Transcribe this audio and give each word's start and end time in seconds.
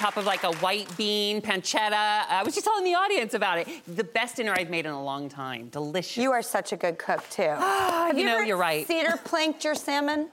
Top 0.00 0.16
of 0.16 0.24
like 0.24 0.44
a 0.44 0.52
white 0.56 0.88
bean 0.96 1.42
pancetta. 1.42 2.24
I 2.28 2.42
was 2.42 2.54
just 2.54 2.64
telling 2.66 2.84
the 2.84 2.94
audience 2.94 3.34
about 3.34 3.58
it. 3.58 3.68
The 3.86 4.04
best 4.04 4.36
dinner 4.36 4.54
I've 4.56 4.70
made 4.70 4.86
in 4.86 4.92
a 4.92 5.02
long 5.02 5.28
time. 5.28 5.68
Delicious. 5.68 6.16
You 6.16 6.32
are 6.32 6.40
such 6.42 6.72
a 6.72 6.76
good 6.76 6.98
cook 6.98 7.22
too. 7.28 7.42
Have 7.42 8.16
you 8.16 8.24
know, 8.24 8.36
ever 8.36 8.44
you're 8.44 8.56
right. 8.56 8.86
Cedar 8.86 9.18
planked 9.24 9.62
your 9.62 9.74
salmon? 9.74 10.28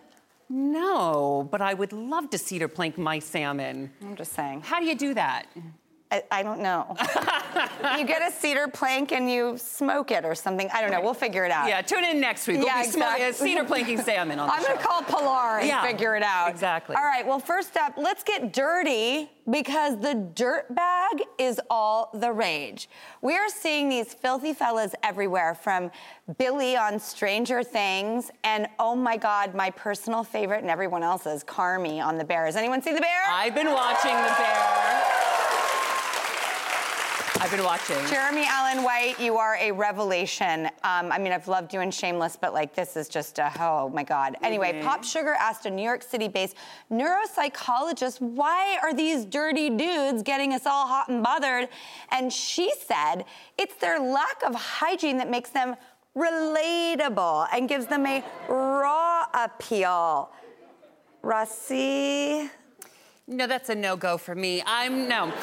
no, 0.50 1.46
but 1.52 1.62
I 1.62 1.74
would 1.74 1.92
love 1.92 2.30
to 2.30 2.38
cedar 2.38 2.69
plank 2.69 2.97
my 2.97 3.19
salmon. 3.19 3.92
I'm 4.02 4.16
just 4.16 4.31
saying. 4.31 4.62
How 4.62 4.80
do 4.80 4.86
you 4.86 4.96
do 4.96 5.14
that? 5.16 5.47
I, 6.12 6.23
I 6.31 6.44
don't 6.44 6.62
know. 6.62 6.95
you 7.97 8.06
get 8.06 8.22
a 8.22 8.31
cedar 8.31 8.68
plank 8.68 9.12
and 9.12 9.29
you 9.29 9.57
smoke 9.57 10.12
it 10.12 10.23
or 10.23 10.35
something. 10.35 10.69
I 10.73 10.81
don't 10.81 10.91
know. 10.91 11.01
We'll 11.01 11.13
figure 11.13 11.44
it 11.45 11.51
out. 11.51 11.68
Yeah, 11.68 11.81
tune 11.81 12.03
in 12.06 12.22
next 12.22 12.47
week. 12.47 12.57
Yeah, 12.66 12.75
we'll 12.78 12.85
be 12.85 12.91
smoking- 12.91 13.25
uh, 13.25 13.31
cedar 13.34 13.63
planking 13.66 14.00
salmon 14.00 14.40
on 14.40 14.47
the 14.47 14.53
I'm 14.56 14.63
gonna 14.63 14.78
call 14.79 15.01
Pilar 15.01 15.59
and 15.59 15.68
Yeah, 15.68 15.81
figure 15.84 16.16
it 16.16 16.23
out. 16.23 16.50
exactly. 16.50 16.95
All 16.95 17.03
right. 17.03 17.25
Well, 17.28 17.40
first 17.40 17.75
up, 17.78 17.94
let's 17.97 18.23
get 18.23 18.53
dirty 18.53 19.29
because 19.50 19.97
the 20.00 20.13
dirt 20.35 20.73
bag 20.75 21.23
is 21.38 21.59
all 21.69 22.09
the 22.13 22.31
rage. 22.31 22.89
We 23.22 23.35
are 23.35 23.50
seeing 23.50 23.89
these 23.89 24.13
filthy 24.13 24.53
fellas 24.53 24.94
everywhere, 25.03 25.56
from 25.56 25.89
Billy 26.38 26.75
on 26.78 27.00
Stranger 27.00 27.63
Things, 27.63 28.29
and 28.44 28.68
oh 28.79 28.95
my 28.95 29.16
God, 29.18 29.56
my 29.56 29.69
personal 29.72 30.24
favorite 30.24 30.62
and 30.62 30.69
everyone 30.69 31.03
else's, 31.03 31.44
Carmy 31.44 32.03
on 32.03 32.18
The 32.18 32.25
Bear. 32.25 32.45
Has 32.45 32.56
anyone 32.57 32.81
seen 32.81 32.95
The 32.95 33.01
Bear? 33.01 33.24
I've 33.29 33.56
been 33.56 33.72
watching 33.72 34.12
The 34.16 34.35
Bear. 34.38 35.24
I've 37.40 37.52
been 37.52 37.64
watching. 37.64 37.98
Jeremy 38.08 38.46
Allen 38.48 38.84
White, 38.84 39.20
you 39.20 39.38
are 39.38 39.58
a 39.58 39.72
revelation. 39.72 40.66
Um, 40.84 41.12
I 41.12 41.20
mean, 41.20 41.31
I've 41.31 41.48
loved 41.48 41.72
you 41.72 41.81
in 41.81 41.92
Shameless, 41.92 42.36
but 42.36 42.52
like 42.52 42.74
this 42.74 42.98
is 42.98 43.08
just 43.08 43.38
a 43.38 43.52
oh 43.59 43.90
my 43.90 44.03
god. 44.03 44.38
Anyway, 44.42 44.81
Pop 44.81 45.03
Sugar 45.03 45.36
asked 45.40 45.68
a 45.68 45.70
New 45.70 45.84
York 45.84 46.02
City-based 46.02 46.56
neuropsychologist, 46.92 48.22
"Why 48.22 48.80
are 48.81 48.92
these 48.92 49.24
dirty 49.24 49.70
dudes 49.70 50.24
getting 50.24 50.53
us 50.53 50.66
all 50.66 50.88
hot 50.88 51.09
and 51.09 51.24
bothered?" 51.24 51.70
And 52.09 52.34
she 52.34 52.74
said, 52.88 53.25
"It's 53.58 53.75
their 53.75 54.00
lack 54.00 54.42
of 54.44 54.56
hygiene 54.56 55.18
that 55.18 55.30
makes 55.30 55.52
them 55.52 55.75
relatable 56.16 57.50
and 57.54 57.69
gives 57.69 57.86
them 57.86 58.08
a 58.08 58.24
raw 58.50 59.25
appeal." 59.36 60.31
Rossi. 61.22 62.50
No, 63.30 63.46
that's 63.46 63.68
a 63.68 63.75
no-go 63.75 64.18
for 64.18 64.34
me. 64.34 64.64
I'm 64.66 65.09
no. 65.09 65.34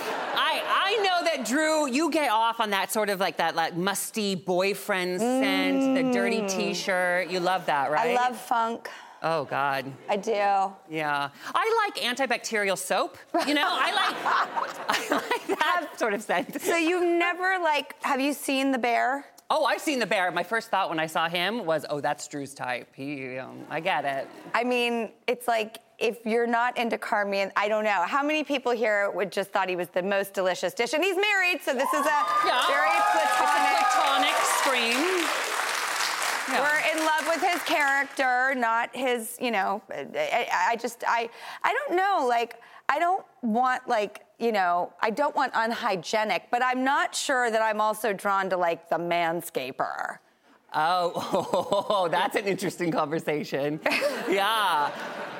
Know 1.14 1.24
that 1.24 1.44
Drew, 1.44 1.88
you 1.88 2.10
get 2.10 2.30
off 2.30 2.58
on 2.58 2.70
that 2.70 2.90
sort 2.90 3.08
of 3.08 3.20
like 3.20 3.36
that 3.36 3.54
like 3.54 3.76
musty 3.76 4.34
boyfriend 4.34 5.20
scent, 5.20 5.94
the 5.94 6.12
dirty 6.12 6.44
T-shirt. 6.48 7.28
You 7.28 7.38
love 7.38 7.66
that, 7.66 7.92
right? 7.92 8.16
Mm. 8.16 8.18
I 8.18 8.28
love 8.28 8.36
funk. 8.36 8.88
Oh 9.22 9.44
God. 9.44 9.92
I 10.08 10.16
do. 10.16 10.32
Yeah. 10.32 11.28
I 11.54 11.86
like 11.86 12.02
antibacterial 12.02 12.76
soap. 12.76 13.16
You 13.46 13.54
know, 13.54 13.68
I 13.68 13.92
like 13.92 14.16
I 14.88 15.14
like 15.14 15.58
that 15.58 15.90
sort 15.96 16.14
of 16.14 16.22
scent. 16.22 16.60
So 16.60 16.76
you've 16.76 17.04
never 17.04 17.58
like 17.62 17.94
have 18.02 18.20
you 18.20 18.32
seen 18.32 18.72
the 18.72 18.78
bear? 18.78 19.24
Oh, 19.50 19.66
I've 19.66 19.80
seen 19.80 20.00
the 20.00 20.06
bear. 20.06 20.32
My 20.32 20.42
first 20.42 20.68
thought 20.68 20.88
when 20.88 20.98
I 20.98 21.06
saw 21.06 21.28
him 21.28 21.64
was, 21.64 21.84
oh, 21.90 22.00
that's 22.00 22.26
Drew's 22.26 22.54
type. 22.54 22.88
He, 22.94 23.36
um, 23.36 23.60
I 23.68 23.78
get 23.78 24.04
it. 24.06 24.26
I 24.54 24.64
mean, 24.64 25.10
it's 25.26 25.46
like 25.46 25.78
if 25.98 26.24
you're 26.26 26.46
not 26.46 26.76
into 26.76 26.98
Carmian, 26.98 27.52
I 27.56 27.68
don't 27.68 27.84
know. 27.84 28.02
How 28.06 28.22
many 28.22 28.42
people 28.44 28.72
here 28.72 29.10
would 29.12 29.30
just 29.32 29.50
thought 29.50 29.68
he 29.68 29.76
was 29.76 29.88
the 29.88 30.02
most 30.02 30.34
delicious 30.34 30.74
dish? 30.74 30.92
And 30.92 31.02
he's 31.04 31.16
married, 31.16 31.60
so 31.62 31.72
this 31.74 31.92
is 31.92 32.00
a 32.06 32.26
Yeah. 32.44 32.66
very 32.66 32.88
It's 32.88 33.14
a 33.14 33.28
platonic. 33.36 33.86
platonic 33.92 34.36
scream. 34.58 35.28
Yeah. 36.46 36.60
We're 36.60 36.92
in 36.92 37.06
love 37.06 37.26
with 37.26 37.42
his 37.52 37.62
character, 37.62 38.54
not 38.54 38.94
his, 38.94 39.38
you 39.40 39.50
know, 39.50 39.82
I, 39.90 40.48
I- 40.52 40.66
I 40.72 40.76
just, 40.76 41.02
I, 41.06 41.30
I 41.62 41.72
don't 41.72 41.96
know, 41.96 42.26
like, 42.28 42.60
I 42.88 42.98
don't 42.98 43.24
want, 43.42 43.88
like, 43.88 44.20
you 44.38 44.52
know, 44.52 44.92
I 45.00 45.08
don't 45.10 45.34
want 45.34 45.52
unhygienic, 45.54 46.48
but 46.50 46.62
I'm 46.62 46.84
not 46.84 47.14
sure 47.14 47.50
that 47.50 47.62
I'm 47.62 47.80
also 47.80 48.12
drawn 48.12 48.50
to, 48.50 48.56
like, 48.58 48.90
the 48.90 48.96
manscaper. 48.98 50.18
Oh, 50.74 52.08
that's 52.10 52.36
an 52.36 52.44
interesting 52.46 52.90
conversation. 52.90 53.80
yeah. 54.28 54.90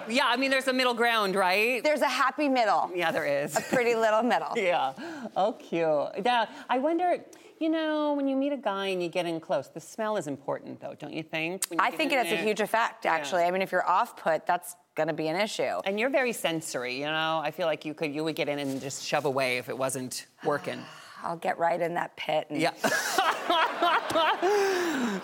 Yeah, 0.08 0.26
I 0.26 0.36
mean, 0.36 0.50
there's 0.50 0.68
a 0.68 0.72
middle 0.72 0.94
ground, 0.94 1.34
right? 1.34 1.82
There's 1.82 2.00
a 2.02 2.08
happy 2.08 2.48
middle, 2.48 2.90
yeah, 2.94 3.10
there 3.12 3.26
is. 3.26 3.56
a 3.56 3.60
pretty 3.60 3.94
little 3.94 4.22
middle. 4.22 4.52
yeah. 4.56 4.92
Oh, 5.36 5.52
cute. 5.52 6.24
Yeah, 6.24 6.46
I 6.68 6.78
wonder, 6.78 7.24
you 7.60 7.68
know, 7.68 8.14
when 8.14 8.28
you 8.28 8.36
meet 8.36 8.52
a 8.52 8.56
guy 8.56 8.88
and 8.88 9.02
you 9.02 9.08
get 9.08 9.26
in 9.26 9.40
close, 9.40 9.68
the 9.68 9.80
smell 9.80 10.16
is 10.16 10.26
important, 10.26 10.80
though, 10.80 10.94
don't 10.98 11.12
you 11.12 11.22
think? 11.22 11.64
You 11.70 11.78
I 11.80 11.90
think 11.90 12.12
it 12.12 12.24
has 12.24 12.32
a 12.32 12.42
huge 12.42 12.60
effect, 12.60 13.06
actually. 13.06 13.44
I 13.44 13.50
mean, 13.50 13.62
if 13.62 13.72
you're 13.72 13.88
off 13.88 14.16
put, 14.16 14.46
that's 14.46 14.76
going 14.94 15.08
to 15.08 15.14
be 15.14 15.28
an 15.28 15.36
issue. 15.36 15.80
And 15.84 15.98
you're 15.98 16.10
very 16.10 16.32
sensory, 16.32 16.96
you 16.98 17.06
know. 17.06 17.40
I 17.42 17.50
feel 17.50 17.66
like 17.66 17.84
you 17.84 17.94
could, 17.94 18.14
you 18.14 18.24
would 18.24 18.36
get 18.36 18.48
in 18.48 18.58
and 18.58 18.80
just 18.80 19.04
shove 19.04 19.24
away 19.24 19.58
if 19.58 19.68
it 19.68 19.76
wasn't 19.76 20.26
working. 20.44 20.78
I'll 21.24 21.36
get 21.36 21.58
right 21.58 21.80
in 21.80 21.94
that 21.94 22.14
pit. 22.16 22.46
And 22.50 22.60
Yeah. 22.60 22.72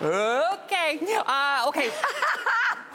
okay. 0.00 0.98
Uh, 1.26 1.64
okay. 1.68 1.90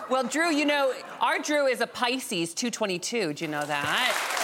well, 0.10 0.24
Drew, 0.24 0.52
you 0.52 0.66
know, 0.66 0.94
our 1.20 1.40
Drew 1.40 1.68
is 1.68 1.82
a 1.82 1.88
Pisces 1.88 2.54
222. 2.54 3.34
Do 3.34 3.46
you 3.46 3.50
know 3.50 3.66
that? 3.66 4.42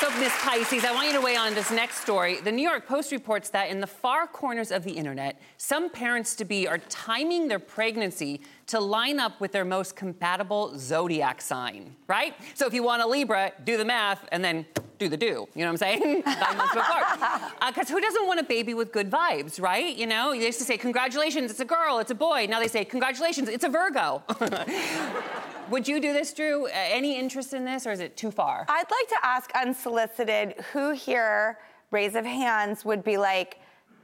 So, 0.00 0.10
Miss 0.18 0.32
Pisces, 0.40 0.84
I 0.84 0.92
want 0.92 1.06
you 1.06 1.12
to 1.14 1.20
weigh 1.20 1.36
on 1.36 1.54
this 1.54 1.70
next 1.70 2.00
story. 2.00 2.40
The 2.40 2.50
New 2.50 2.68
York 2.68 2.86
Post 2.86 3.12
reports 3.12 3.50
that 3.50 3.70
in 3.70 3.80
the 3.80 3.86
far 3.86 4.26
corners 4.26 4.72
of 4.72 4.84
the 4.84 4.92
internet, 4.92 5.40
some 5.58 5.90
parents 5.90 6.34
to 6.36 6.44
be 6.44 6.66
are 6.66 6.78
timing 6.78 7.46
their 7.48 7.60
pregnancy 7.60 8.40
to 8.66 8.80
line 8.80 9.20
up 9.20 9.40
with 9.40 9.52
their 9.52 9.64
most 9.64 9.94
compatible 9.94 10.76
zodiac 10.76 11.40
sign, 11.40 11.94
right? 12.08 12.34
So, 12.54 12.66
if 12.66 12.74
you 12.74 12.82
want 12.82 13.02
a 13.02 13.06
Libra, 13.06 13.52
do 13.64 13.76
the 13.76 13.84
math 13.84 14.26
and 14.32 14.44
then 14.44 14.66
do 14.98 15.08
the 15.08 15.16
do. 15.16 15.26
You 15.26 15.64
know 15.64 15.66
what 15.66 15.68
I'm 15.70 15.76
saying? 15.76 16.22
Nine 16.26 16.56
months 16.56 16.74
apart. 16.74 17.52
Because 17.66 17.90
uh, 17.90 17.94
who 17.94 18.00
doesn't 18.00 18.26
want 18.26 18.40
a 18.40 18.44
baby 18.44 18.74
with 18.74 18.92
good 18.92 19.10
vibes, 19.10 19.60
right? 19.60 19.96
You 19.96 20.06
know, 20.06 20.32
they 20.32 20.46
used 20.46 20.58
to 20.58 20.64
say, 20.64 20.76
Congratulations, 20.76 21.50
it's 21.50 21.60
a 21.60 21.64
girl, 21.64 21.98
it's 21.98 22.10
a 22.10 22.14
boy. 22.14 22.46
Now 22.48 22.60
they 22.60 22.68
say, 22.68 22.84
Congratulations, 22.84 23.48
it's 23.48 23.64
a 23.64 23.68
Virgo. 23.68 24.22
Would 25.70 25.88
you 25.88 26.00
do 26.00 26.12
this, 26.12 26.32
Drew? 26.32 26.66
Uh, 26.66 26.70
any 26.74 27.18
interest 27.18 27.54
in 27.54 27.64
this, 27.64 27.86
or 27.86 27.92
is 27.92 28.00
it 28.00 28.16
too 28.16 28.30
far? 28.30 28.66
I'd 28.68 28.90
like 28.90 29.08
to 29.08 29.18
ask 29.22 29.50
unsolicited 29.54 30.54
who 30.72 30.92
here, 30.92 31.58
raise 31.90 32.14
of 32.14 32.24
hands, 32.24 32.84
would 32.84 33.02
be 33.02 33.16
like 33.16 33.58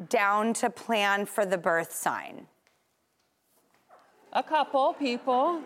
down 0.08 0.54
to 0.54 0.70
plan 0.70 1.26
for 1.26 1.44
the 1.44 1.58
birth 1.58 1.94
sign? 1.94 2.46
A 4.32 4.42
couple 4.42 4.94
people. 4.94 5.60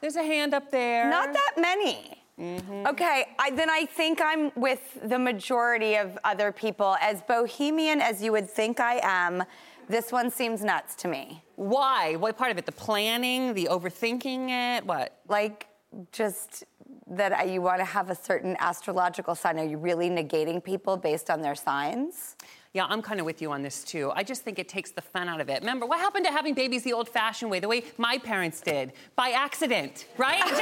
There's 0.00 0.16
a 0.16 0.22
hand 0.22 0.54
up 0.54 0.70
there. 0.70 1.10
Not 1.10 1.32
that 1.32 1.54
many. 1.56 2.22
Mm-hmm. 2.40 2.86
Okay, 2.88 3.28
I, 3.38 3.50
then 3.50 3.70
I 3.70 3.86
think 3.86 4.20
I'm 4.22 4.52
with 4.56 4.98
the 5.02 5.18
majority 5.18 5.96
of 5.96 6.18
other 6.24 6.52
people. 6.52 6.96
As 7.00 7.22
bohemian 7.22 8.00
as 8.00 8.22
you 8.22 8.32
would 8.32 8.50
think 8.50 8.78
I 8.78 9.00
am, 9.02 9.42
this 9.88 10.12
one 10.12 10.30
seems 10.30 10.62
nuts 10.62 10.94
to 10.96 11.08
me. 11.08 11.42
Why? 11.54 12.16
What 12.16 12.36
part 12.36 12.50
of 12.50 12.58
it? 12.58 12.66
The 12.66 12.72
planning, 12.72 13.54
the 13.54 13.68
overthinking 13.70 14.50
it? 14.50 14.84
What? 14.84 15.18
Like, 15.28 15.68
just 16.12 16.64
that 17.08 17.48
you 17.48 17.62
want 17.62 17.78
to 17.78 17.84
have 17.84 18.10
a 18.10 18.14
certain 18.14 18.56
astrological 18.58 19.34
sign. 19.34 19.58
Are 19.58 19.64
you 19.64 19.78
really 19.78 20.10
negating 20.10 20.62
people 20.62 20.96
based 20.96 21.30
on 21.30 21.40
their 21.40 21.54
signs? 21.54 22.36
Yeah, 22.74 22.84
I'm 22.88 23.00
kind 23.00 23.20
of 23.20 23.26
with 23.26 23.40
you 23.40 23.52
on 23.52 23.62
this 23.62 23.84
too. 23.84 24.12
I 24.14 24.22
just 24.22 24.42
think 24.42 24.58
it 24.58 24.68
takes 24.68 24.90
the 24.90 25.00
fun 25.00 25.28
out 25.28 25.40
of 25.40 25.48
it. 25.48 25.60
Remember, 25.60 25.86
what 25.86 25.98
happened 25.98 26.26
to 26.26 26.32
having 26.32 26.52
babies 26.52 26.82
the 26.82 26.92
old 26.92 27.08
fashioned 27.08 27.50
way, 27.50 27.60
the 27.60 27.68
way 27.68 27.84
my 27.96 28.18
parents 28.18 28.60
did? 28.60 28.92
By 29.14 29.30
accident, 29.30 30.06
right? 30.18 30.40
Just, 30.48 30.60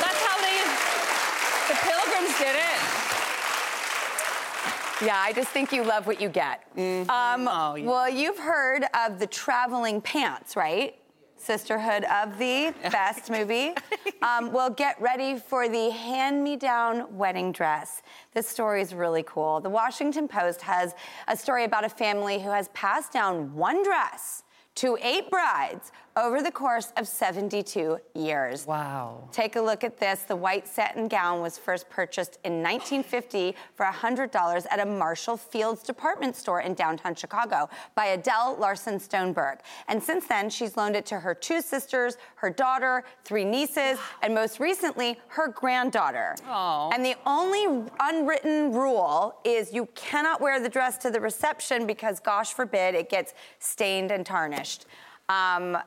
that's 0.00 0.22
how 0.24 0.40
they, 0.40 0.64
the 1.68 1.74
pilgrims 1.82 2.14
did 2.38 2.56
it. 2.56 3.04
Yeah, 5.02 5.18
I 5.18 5.32
just 5.34 5.50
think 5.50 5.72
you 5.72 5.84
love 5.84 6.06
what 6.06 6.20
you 6.20 6.28
get. 6.28 6.62
Mm-hmm. 6.76 7.10
Um, 7.10 7.48
oh, 7.50 7.74
yeah. 7.74 7.86
Well, 7.86 8.08
you've 8.08 8.38
heard 8.38 8.84
of 8.94 9.18
the 9.18 9.26
traveling 9.26 10.00
pants, 10.00 10.56
right? 10.56 10.96
Sisterhood 11.36 12.04
of 12.04 12.38
the 12.38 12.72
Best 12.90 13.30
movie. 13.30 13.74
Um, 14.22 14.52
well, 14.52 14.70
get 14.70 15.00
ready 15.00 15.36
for 15.36 15.68
the 15.68 15.90
hand 15.90 16.42
me 16.42 16.56
down 16.56 17.14
wedding 17.16 17.52
dress. 17.52 18.02
This 18.32 18.48
story 18.48 18.80
is 18.80 18.94
really 18.94 19.24
cool. 19.24 19.60
The 19.60 19.68
Washington 19.68 20.26
Post 20.26 20.62
has 20.62 20.94
a 21.28 21.36
story 21.36 21.64
about 21.64 21.84
a 21.84 21.88
family 21.88 22.40
who 22.40 22.50
has 22.50 22.68
passed 22.68 23.12
down 23.12 23.54
one 23.54 23.82
dress 23.82 24.44
to 24.76 24.96
eight 25.02 25.30
brides 25.30 25.92
over 26.16 26.42
the 26.42 26.50
course 26.50 26.92
of 26.96 27.08
72 27.08 27.98
years. 28.14 28.66
Wow. 28.66 29.28
Take 29.32 29.56
a 29.56 29.60
look 29.60 29.82
at 29.82 29.98
this. 29.98 30.22
The 30.22 30.36
white 30.36 30.66
satin 30.68 31.08
gown 31.08 31.40
was 31.40 31.58
first 31.58 31.90
purchased 31.90 32.38
in 32.44 32.62
1950 32.62 33.56
for 33.74 33.84
$100 33.86 34.66
at 34.70 34.80
a 34.80 34.86
Marshall 34.86 35.36
Fields 35.36 35.82
department 35.82 36.36
store 36.36 36.60
in 36.60 36.74
downtown 36.74 37.16
Chicago 37.16 37.68
by 37.96 38.06
Adele 38.06 38.56
Larson 38.60 38.98
Stoneberg. 38.98 39.58
And 39.88 40.00
since 40.00 40.26
then, 40.26 40.50
she's 40.50 40.76
loaned 40.76 40.94
it 40.94 41.04
to 41.06 41.18
her 41.18 41.34
two 41.34 41.60
sisters, 41.60 42.16
her 42.36 42.50
daughter, 42.50 43.02
three 43.24 43.44
nieces, 43.44 43.98
and 44.22 44.34
most 44.34 44.60
recently, 44.60 45.18
her 45.28 45.48
granddaughter. 45.48 46.36
Aww. 46.48 46.94
And 46.94 47.04
the 47.04 47.16
only 47.26 47.90
unwritten 47.98 48.72
rule 48.72 49.36
is 49.44 49.72
you 49.72 49.88
cannot 49.94 50.40
wear 50.40 50.60
the 50.60 50.68
dress 50.68 50.96
to 50.98 51.10
the 51.10 51.20
reception 51.20 51.86
because, 51.86 52.20
gosh 52.20 52.52
forbid, 52.52 52.94
it 52.94 53.10
gets 53.10 53.34
stained 53.58 54.12
and 54.12 54.24
tarnished. 54.24 54.86
Um, 55.28 55.78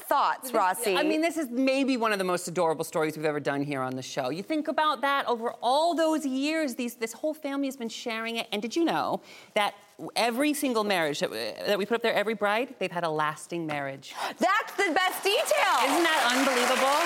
thoughts, 0.00 0.52
Rossi? 0.52 0.96
I 0.96 1.02
mean, 1.02 1.20
this 1.20 1.36
is 1.36 1.48
maybe 1.50 1.96
one 1.96 2.12
of 2.12 2.18
the 2.18 2.24
most 2.24 2.48
adorable 2.48 2.84
stories 2.84 3.16
we've 3.16 3.26
ever 3.26 3.40
done 3.40 3.62
here 3.62 3.80
on 3.82 3.96
the 3.96 4.02
show. 4.02 4.30
You 4.30 4.42
think 4.42 4.68
about 4.68 5.00
that 5.02 5.26
over 5.26 5.52
all 5.62 5.94
those 5.94 6.24
years, 6.26 6.74
these, 6.74 6.94
this 6.94 7.12
whole 7.12 7.34
family 7.34 7.66
has 7.66 7.76
been 7.76 7.88
sharing 7.88 8.36
it. 8.36 8.46
And 8.52 8.62
did 8.62 8.74
you 8.76 8.84
know 8.84 9.20
that 9.54 9.74
every 10.16 10.54
single 10.54 10.84
marriage 10.84 11.20
that, 11.20 11.30
that 11.30 11.78
we 11.78 11.86
put 11.86 11.96
up 11.96 12.02
there, 12.02 12.14
every 12.14 12.34
bride, 12.34 12.74
they've 12.78 12.90
had 12.90 13.04
a 13.04 13.10
lasting 13.10 13.66
marriage? 13.66 14.14
That's 14.38 14.72
the 14.76 14.92
best 14.94 15.22
detail. 15.22 15.74
Isn't 15.84 16.04
that 16.04 16.22
unbelievable? 16.34 16.98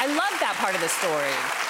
I 0.00 0.06
love 0.08 0.40
that 0.40 0.56
part 0.58 0.74
of 0.74 0.80
the 0.80 0.88
story. 0.88 1.63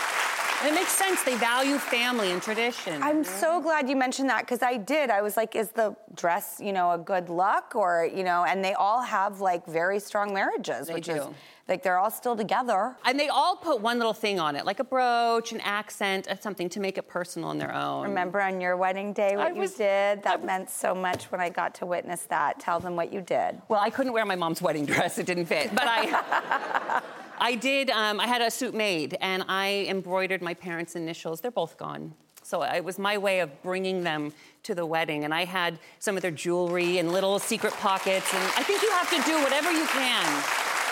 It 0.65 0.73
makes 0.73 0.93
sense. 0.93 1.23
They 1.23 1.37
value 1.37 1.77
family 1.77 2.31
and 2.33 2.41
tradition. 2.41 3.03
I'm 3.03 3.23
mm. 3.23 3.27
so 3.27 3.61
glad 3.61 3.89
you 3.89 3.97
mentioned 3.97 4.31
that 4.31 4.41
because 4.43 4.63
I 4.63 4.79
did. 4.79 5.11
I 5.11 5.21
was 5.21 5.37
like, 5.37 5.55
is 5.55 5.69
the 5.71 5.95
dress, 6.15 6.59
you 6.59 6.73
know, 6.73 6.93
a 6.93 6.99
good 6.99 7.29
look 7.29 7.75
or, 7.75 8.09
you 8.13 8.25
know, 8.25 8.45
and 8.45 8.65
they 8.65 8.73
all 8.73 9.03
have 9.03 9.41
like 9.41 9.67
very 9.67 10.01
strong 10.01 10.33
marriages, 10.33 10.87
they 10.87 10.95
which 10.95 11.07
do. 11.07 11.13
is 11.13 11.27
like 11.69 11.83
they're 11.83 11.99
all 11.99 12.11
still 12.11 12.37
together. 12.37 12.97
And 13.05 13.21
they 13.21 13.29
all 13.29 13.57
put 13.57 13.81
one 13.81 13.99
little 13.99 14.15
thing 14.15 14.41
on 14.41 14.57
it, 14.57 14.65
like 14.65 14.81
a 14.81 14.85
brooch, 14.85 15.53
an 15.53 15.61
accent, 15.61 16.29
uh, 16.29 16.37
something 16.39 16.69
to 16.71 16.81
make 16.81 16.99
it 16.99 17.09
personal 17.09 17.49
on 17.49 17.59
their 17.59 17.75
own. 17.75 18.05
Remember 18.05 18.41
on 18.41 18.61
your 18.61 18.77
wedding 18.77 19.13
day 19.13 19.37
what 19.37 19.49
I 19.49 19.51
you 19.51 19.61
was- 19.61 19.75
did? 19.75 20.23
That 20.23 20.45
meant 20.45 20.71
so 20.71 20.95
much 20.95 21.25
when 21.31 21.41
I 21.41 21.49
got 21.51 21.75
to 21.77 21.87
witness 21.87 22.23
that. 22.23 22.59
Tell 22.61 22.81
them 22.81 22.97
what 22.97 23.13
you 23.13 23.21
did. 23.21 23.61
Well, 23.69 23.81
I 23.81 23.91
couldn't 23.91 24.13
wear 24.13 24.25
my 24.25 24.37
mom's 24.37 24.63
wedding 24.63 24.87
dress; 24.95 25.19
it 25.19 25.27
didn't 25.27 25.47
fit. 25.47 25.75
But 25.75 25.85
I, 25.87 27.03
I 27.45 27.57
did. 27.57 27.91
Um, 27.91 28.21
I 28.21 28.27
had 28.27 28.41
a 28.41 28.51
suit 28.51 28.75
made, 28.75 29.19
and 29.21 29.45
I 29.49 29.85
embroidered 29.91 30.41
my 30.41 30.55
parents' 30.55 30.97
initials. 30.97 31.43
They're 31.43 31.51
both 31.51 31.77
gone. 31.77 32.15
So 32.43 32.63
it 32.63 32.83
was 32.83 32.99
my 32.99 33.19
way 33.19 33.41
of 33.41 33.51
bringing 33.63 34.03
them 34.03 34.33
to 34.63 34.75
the 34.75 34.87
wedding, 34.87 35.25
and 35.25 35.35
I 35.35 35.45
had 35.45 35.79
some 35.99 36.17
of 36.17 36.23
their 36.23 36.31
jewelry 36.31 36.97
in 36.97 37.13
little 37.13 37.39
secret 37.39 37.75
pockets. 37.75 38.33
And 38.33 38.43
I 38.57 38.63
think 38.63 38.81
you 38.83 38.91
have 38.93 39.11
to 39.11 39.17
do 39.31 39.43
whatever 39.43 39.71
you 39.71 39.85
can 39.89 40.25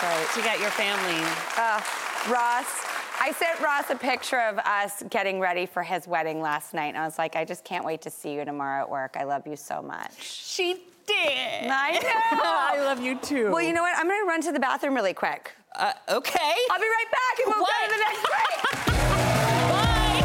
Right. 0.03 0.27
to 0.35 0.41
get 0.43 0.59
your 0.59 0.69
family. 0.69 1.19
Uh, 1.57 1.81
Ross, 2.31 2.85
I 3.19 3.31
sent 3.35 3.59
Ross 3.59 3.89
a 3.89 3.95
picture 3.95 4.39
of 4.41 4.59
us 4.59 5.01
getting 5.09 5.39
ready 5.39 5.65
for 5.65 5.81
his 5.81 6.07
wedding 6.07 6.39
last 6.39 6.75
night, 6.75 6.89
and 6.89 6.97
I 6.99 7.05
was 7.05 7.17
like, 7.17 7.35
I 7.35 7.45
just 7.45 7.63
can't 7.63 7.83
wait 7.83 8.01
to 8.03 8.11
see 8.11 8.33
you 8.35 8.45
tomorrow 8.45 8.83
at 8.83 8.89
work. 8.91 9.15
I 9.19 9.23
love 9.23 9.47
you 9.47 9.55
so 9.55 9.81
much. 9.81 10.21
She 10.21 10.83
did. 11.07 11.67
I 11.67 11.91
know. 12.33 12.41
I 12.43 12.83
love 12.85 13.01
you 13.01 13.17
too. 13.17 13.49
Well, 13.51 13.61
you 13.61 13.73
know 13.73 13.81
what? 13.81 13.97
I'm 13.97 14.07
gonna 14.07 14.25
run 14.25 14.41
to 14.41 14.51
the 14.51 14.59
bathroom 14.59 14.93
really 14.93 15.13
quick. 15.15 15.51
Uh, 15.75 15.91
okay. 16.09 16.53
I'll 16.71 16.79
be 16.79 16.85
right 16.85 17.11
back, 17.11 17.39
and 17.39 17.47
we'll 17.53 17.61
What? 17.63 17.73
go 17.81 17.87
to 17.87 17.91
the 17.93 17.99
next 17.99 18.21
break. 18.23 18.87
Bye. 19.69 20.23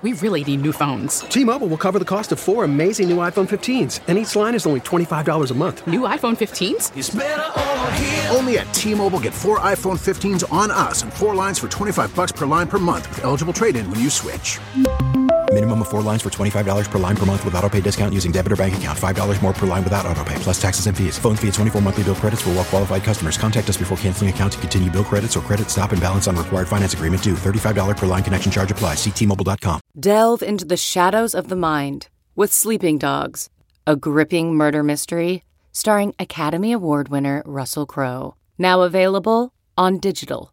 We 0.00 0.12
really 0.12 0.44
need 0.44 0.62
new 0.62 0.72
phones. 0.72 1.20
T-Mobile 1.22 1.66
will 1.66 1.76
cover 1.76 1.98
the 1.98 2.04
cost 2.04 2.30
of 2.30 2.38
four 2.38 2.62
amazing 2.62 3.08
new 3.08 3.16
iPhone 3.16 3.48
15s, 3.48 3.98
and 4.06 4.16
each 4.16 4.36
line 4.36 4.54
is 4.54 4.64
only 4.64 4.78
$25 4.80 5.50
a 5.50 5.54
month. 5.54 5.84
New 5.88 6.02
iPhone 6.02 6.36
15s? 6.36 8.32
Only 8.36 8.58
at 8.58 8.72
T-Mobile 8.72 9.18
get 9.18 9.34
four 9.34 9.58
iPhone 9.58 9.98
15s 9.98 10.50
on 10.52 10.70
us 10.70 11.02
and 11.02 11.12
four 11.12 11.34
lines 11.34 11.58
for 11.58 11.66
25 11.68 12.14
bucks 12.14 12.30
per 12.30 12.46
line 12.46 12.68
per 12.68 12.78
month 12.78 13.08
with 13.08 13.24
eligible 13.24 13.52
trade-in 13.52 13.90
when 13.90 13.98
you 13.98 14.08
switch. 14.08 14.60
Minimum 15.50 15.80
of 15.80 15.88
four 15.88 16.02
lines 16.02 16.20
for 16.20 16.28
$25 16.28 16.90
per 16.90 16.98
line 16.98 17.16
per 17.16 17.24
month 17.24 17.42
with 17.42 17.54
auto 17.54 17.70
pay 17.70 17.80
discount 17.80 18.12
using 18.12 18.30
debit 18.30 18.52
or 18.52 18.56
bank 18.56 18.76
account. 18.76 18.98
$5 18.98 19.42
more 19.42 19.54
per 19.54 19.66
line 19.66 19.82
without 19.82 20.04
auto 20.04 20.22
pay, 20.22 20.34
plus 20.36 20.60
taxes 20.60 20.86
and 20.86 20.96
fees. 20.96 21.18
Phone 21.18 21.36
fee 21.36 21.48
at 21.48 21.54
24 21.54 21.80
monthly 21.80 22.04
bill 22.04 22.14
credits 22.14 22.42
for 22.42 22.50
all 22.50 22.56
well 22.56 22.64
qualified 22.64 23.02
customers. 23.02 23.38
Contact 23.38 23.66
us 23.66 23.78
before 23.78 23.96
canceling 23.96 24.28
account 24.28 24.52
to 24.52 24.58
continue 24.58 24.90
bill 24.90 25.04
credits 25.04 25.38
or 25.38 25.40
credit 25.40 25.70
stop 25.70 25.92
and 25.92 26.02
balance 26.02 26.28
on 26.28 26.36
required 26.36 26.68
finance 26.68 26.92
agreement 26.92 27.22
due. 27.22 27.34
$35 27.34 27.96
per 27.96 28.04
line 28.04 28.22
connection 28.22 28.52
charge 28.52 28.70
apply. 28.70 28.92
Ctmobile.com. 28.94 29.80
Delve 29.98 30.42
into 30.42 30.66
the 30.66 30.76
shadows 30.76 31.34
of 31.34 31.48
the 31.48 31.56
mind 31.56 32.08
with 32.36 32.52
Sleeping 32.52 32.98
Dogs, 32.98 33.48
a 33.86 33.96
gripping 33.96 34.54
murder 34.54 34.82
mystery 34.82 35.44
starring 35.72 36.12
Academy 36.18 36.72
Award 36.72 37.08
winner 37.08 37.42
Russell 37.46 37.86
Crowe. 37.86 38.34
Now 38.58 38.82
available 38.82 39.54
on 39.78 39.98
digital. 39.98 40.52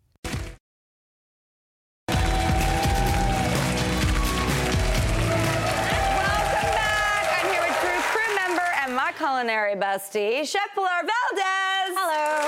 Culinary 9.41 9.73
bestie, 9.73 10.47
Chef 10.47 10.69
Pilar 10.75 11.01
Valdes. 11.01 11.97
Hello. 11.97 12.47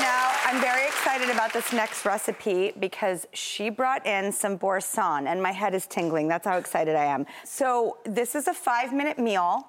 Now, 0.00 0.32
I'm 0.44 0.60
very 0.60 0.84
excited 0.86 1.30
about 1.30 1.54
this 1.54 1.72
next 1.72 2.04
recipe 2.04 2.74
because 2.78 3.26
she 3.32 3.70
brought 3.70 4.04
in 4.04 4.30
some 4.30 4.56
boursin 4.56 5.28
and 5.28 5.42
my 5.42 5.50
head 5.50 5.74
is 5.74 5.86
tingling. 5.86 6.28
That's 6.28 6.46
how 6.46 6.58
excited 6.58 6.94
I 6.94 7.06
am. 7.06 7.24
So, 7.42 7.96
this 8.04 8.34
is 8.34 8.48
a 8.48 8.52
five 8.52 8.92
minute 8.92 9.18
meal, 9.18 9.66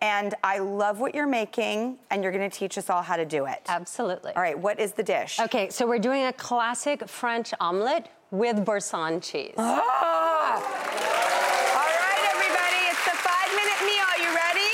and 0.00 0.36
I 0.44 0.58
love 0.60 1.00
what 1.00 1.16
you're 1.16 1.26
making, 1.26 1.98
and 2.12 2.22
you're 2.22 2.30
gonna 2.30 2.48
teach 2.48 2.78
us 2.78 2.88
all 2.88 3.02
how 3.02 3.16
to 3.16 3.26
do 3.26 3.46
it. 3.46 3.62
Absolutely. 3.66 4.34
All 4.36 4.42
right, 4.42 4.56
what 4.56 4.78
is 4.78 4.92
the 4.92 5.02
dish? 5.02 5.40
Okay, 5.40 5.68
so 5.68 5.84
we're 5.84 5.98
doing 5.98 6.26
a 6.26 6.32
classic 6.32 7.08
French 7.08 7.52
omelet 7.58 8.06
with 8.30 8.64
boursin 8.64 9.20
cheese. 9.20 9.54
Ah! 9.58 10.54
All 11.74 11.90
right, 11.90 12.24
everybody, 12.30 12.86
it's 12.86 13.04
the 13.04 13.16
five 13.18 13.50
minute 13.50 13.80
meal. 13.82 14.06
You 14.24 14.34
ready? 14.34 14.70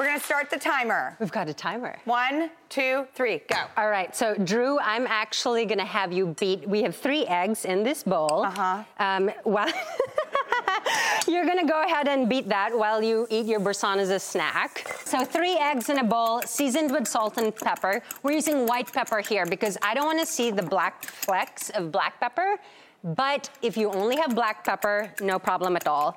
We're 0.00 0.06
gonna 0.06 0.18
start 0.18 0.48
the 0.48 0.58
timer. 0.58 1.14
We've 1.20 1.30
got 1.30 1.50
a 1.50 1.52
timer. 1.52 1.94
One, 2.06 2.48
two, 2.70 3.06
three, 3.12 3.42
go. 3.48 3.64
All 3.76 3.90
right, 3.90 4.16
so 4.16 4.34
Drew, 4.34 4.78
I'm 4.80 5.06
actually 5.06 5.66
gonna 5.66 5.84
have 5.84 6.10
you 6.10 6.34
beat. 6.40 6.66
We 6.66 6.80
have 6.84 6.96
three 6.96 7.26
eggs 7.26 7.66
in 7.66 7.82
this 7.82 8.02
bowl. 8.02 8.44
Uh 8.46 8.50
huh. 8.50 8.84
Um, 8.98 9.30
while 9.42 9.70
you're 11.28 11.44
gonna 11.44 11.66
go 11.66 11.82
ahead 11.82 12.08
and 12.08 12.30
beat 12.30 12.48
that 12.48 12.70
while 12.74 13.02
you 13.02 13.26
eat 13.28 13.44
your 13.44 13.60
boursin 13.60 13.98
as 13.98 14.08
a 14.08 14.18
snack. 14.18 14.90
So 15.04 15.22
three 15.22 15.58
eggs 15.58 15.90
in 15.90 15.98
a 15.98 16.04
bowl, 16.04 16.40
seasoned 16.46 16.92
with 16.92 17.06
salt 17.06 17.36
and 17.36 17.54
pepper. 17.54 18.00
We're 18.22 18.32
using 18.32 18.66
white 18.66 18.90
pepper 18.90 19.20
here 19.20 19.44
because 19.44 19.76
I 19.82 19.92
don't 19.92 20.06
want 20.06 20.20
to 20.20 20.26
see 20.26 20.50
the 20.50 20.62
black 20.62 21.04
flecks 21.04 21.68
of 21.68 21.92
black 21.92 22.18
pepper. 22.20 22.56
But 23.04 23.50
if 23.60 23.76
you 23.76 23.90
only 23.90 24.16
have 24.16 24.34
black 24.34 24.64
pepper, 24.64 25.12
no 25.20 25.38
problem 25.38 25.76
at 25.76 25.86
all. 25.86 26.16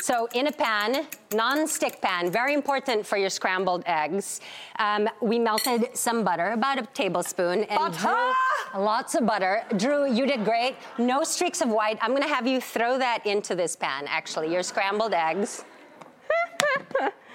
So 0.00 0.28
in 0.32 0.46
a 0.46 0.52
pan, 0.52 1.06
non-stick 1.34 2.00
pan, 2.00 2.30
very 2.30 2.54
important 2.54 3.04
for 3.04 3.16
your 3.16 3.30
scrambled 3.30 3.82
eggs. 3.86 4.40
Um, 4.78 5.08
we 5.20 5.40
melted 5.40 5.96
some 5.96 6.22
butter, 6.22 6.52
about 6.52 6.78
a 6.78 6.86
tablespoon, 6.94 7.64
and 7.64 7.94
Drew, 7.94 8.32
lots 8.76 9.16
of 9.16 9.26
butter. 9.26 9.64
Drew, 9.76 10.10
you 10.10 10.24
did 10.24 10.44
great. 10.44 10.76
No 10.98 11.24
streaks 11.24 11.60
of 11.60 11.68
white. 11.68 11.98
I'm 12.00 12.12
gonna 12.12 12.28
have 12.28 12.46
you 12.46 12.60
throw 12.60 12.96
that 12.98 13.26
into 13.26 13.56
this 13.56 13.74
pan. 13.74 14.04
Actually, 14.06 14.52
your 14.52 14.62
scrambled 14.62 15.14
eggs. 15.14 15.64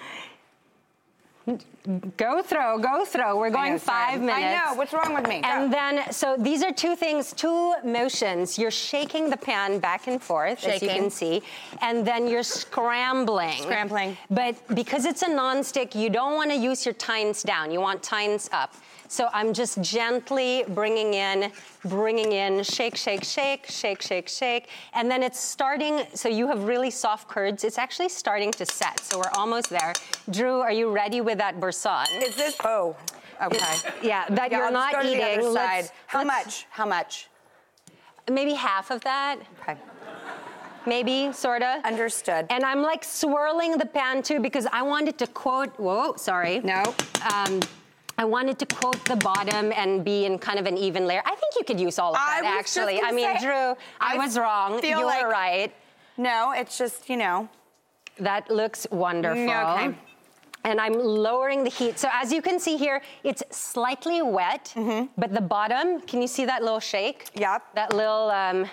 Go 2.16 2.40
throw, 2.40 2.78
go 2.78 3.04
throw. 3.04 3.38
We're 3.38 3.50
going 3.50 3.72
know, 3.72 3.78
sorry. 3.78 4.12
five 4.12 4.20
minutes. 4.20 4.38
I 4.38 4.54
know. 4.54 4.74
What's 4.74 4.94
wrong 4.94 5.12
with 5.12 5.28
me? 5.28 5.42
Go. 5.42 5.48
And 5.48 5.70
then, 5.70 6.10
so 6.10 6.36
these 6.38 6.62
are 6.62 6.72
two 6.72 6.96
things, 6.96 7.34
two 7.34 7.74
motions. 7.84 8.58
You're 8.58 8.70
shaking 8.70 9.28
the 9.28 9.36
pan 9.36 9.78
back 9.78 10.06
and 10.06 10.22
forth, 10.22 10.64
as 10.64 10.80
you 10.80 10.88
can 10.88 11.10
see, 11.10 11.42
and 11.82 12.06
then 12.06 12.26
you're 12.26 12.42
scrambling. 12.42 13.60
Scrambling. 13.60 14.16
But 14.30 14.56
because 14.74 15.04
it's 15.04 15.20
a 15.20 15.28
non-stick, 15.28 15.94
you 15.94 16.08
don't 16.08 16.34
want 16.34 16.50
to 16.50 16.56
use 16.56 16.86
your 16.86 16.94
tines 16.94 17.42
down. 17.42 17.70
You 17.70 17.80
want 17.80 18.02
tines 18.02 18.48
up. 18.50 18.74
So 19.14 19.28
I'm 19.32 19.52
just 19.52 19.80
gently 19.80 20.64
bringing 20.70 21.14
in, 21.14 21.52
bringing 21.84 22.32
in, 22.32 22.64
shake, 22.64 22.96
shake, 22.96 23.22
shake, 23.22 23.64
shake, 23.68 24.02
shake, 24.02 24.28
shake. 24.28 24.68
And 24.92 25.08
then 25.08 25.22
it's 25.22 25.38
starting, 25.38 26.02
so 26.14 26.28
you 26.28 26.48
have 26.48 26.64
really 26.64 26.90
soft 26.90 27.28
curds. 27.28 27.62
It's 27.62 27.78
actually 27.78 28.08
starting 28.08 28.50
to 28.50 28.66
set, 28.66 28.98
so 28.98 29.18
we're 29.18 29.30
almost 29.36 29.70
there. 29.70 29.92
Drew, 30.30 30.58
are 30.58 30.72
you 30.72 30.90
ready 30.90 31.20
with 31.20 31.38
that 31.38 31.60
boursin? 31.60 32.06
Is 32.24 32.34
this? 32.34 32.56
Oh, 32.64 32.96
okay. 33.40 33.58
Yeah, 34.02 34.24
that 34.30 34.50
Yeah, 34.50 34.56
you're 34.58 34.66
I'll 34.66 34.72
not 34.72 35.00
to 35.00 35.06
the 35.06 35.12
eating. 35.14 35.38
other 35.38 35.48
Let's- 35.48 35.86
side. 35.88 35.96
How 36.08 36.24
let's- 36.24 36.44
much? 36.46 36.66
How 36.70 36.84
much? 36.86 37.28
Maybe 38.28 38.54
half 38.54 38.90
of 38.90 39.00
that. 39.02 39.36
Okay. 39.62 39.76
Maybe, 40.86 41.30
sorta. 41.32 41.80
Understood. 41.84 42.46
And 42.50 42.64
I'm 42.64 42.82
like 42.82 43.04
swirling 43.04 43.78
the 43.78 43.86
pan 43.86 44.22
too 44.24 44.40
because 44.40 44.66
I 44.72 44.82
wanted 44.82 45.18
to 45.18 45.28
quote, 45.28 45.70
whoa, 45.78 46.16
sorry. 46.16 46.58
No. 46.64 46.82
Um, 47.32 47.60
I 48.16 48.24
wanted 48.24 48.58
to 48.60 48.66
coat 48.66 49.04
the 49.06 49.16
bottom 49.16 49.72
and 49.74 50.04
be 50.04 50.24
in 50.24 50.38
kind 50.38 50.58
of 50.58 50.66
an 50.66 50.76
even 50.78 51.06
layer. 51.06 51.22
I 51.24 51.34
think 51.34 51.54
you 51.58 51.64
could 51.64 51.80
use 51.80 51.98
all 51.98 52.14
of 52.14 52.20
I 52.20 52.40
that 52.42 52.62
just 52.62 52.76
actually. 52.78 53.00
I 53.02 53.10
mean, 53.10 53.38
say, 53.38 53.44
Drew, 53.44 53.54
I, 54.00 54.14
I 54.14 54.16
was 54.16 54.38
wrong. 54.38 54.82
You 54.84 55.04
like- 55.04 55.22
were 55.22 55.28
right. 55.28 55.74
No, 56.16 56.52
it's 56.52 56.78
just 56.78 57.08
you 57.10 57.16
know. 57.16 57.48
That 58.18 58.48
looks 58.50 58.86
wonderful. 58.92 59.42
Mm, 59.42 59.88
okay. 59.88 59.98
And 60.62 60.80
I'm 60.80 60.94
lowering 60.94 61.64
the 61.64 61.70
heat. 61.70 61.98
So 61.98 62.08
as 62.12 62.32
you 62.32 62.40
can 62.40 62.60
see 62.60 62.76
here, 62.76 63.02
it's 63.24 63.42
slightly 63.50 64.22
wet, 64.22 64.72
but 65.18 65.34
the 65.34 65.40
bottom, 65.40 66.00
can 66.02 66.22
you 66.22 66.28
see 66.28 66.44
that 66.46 66.62
little 66.62 66.80
shake? 66.80 67.24
Mm-hmm. 67.26 67.40
Yep. 67.40 67.62
That 67.74 67.92
little, 67.92 68.30
um, 68.30 68.66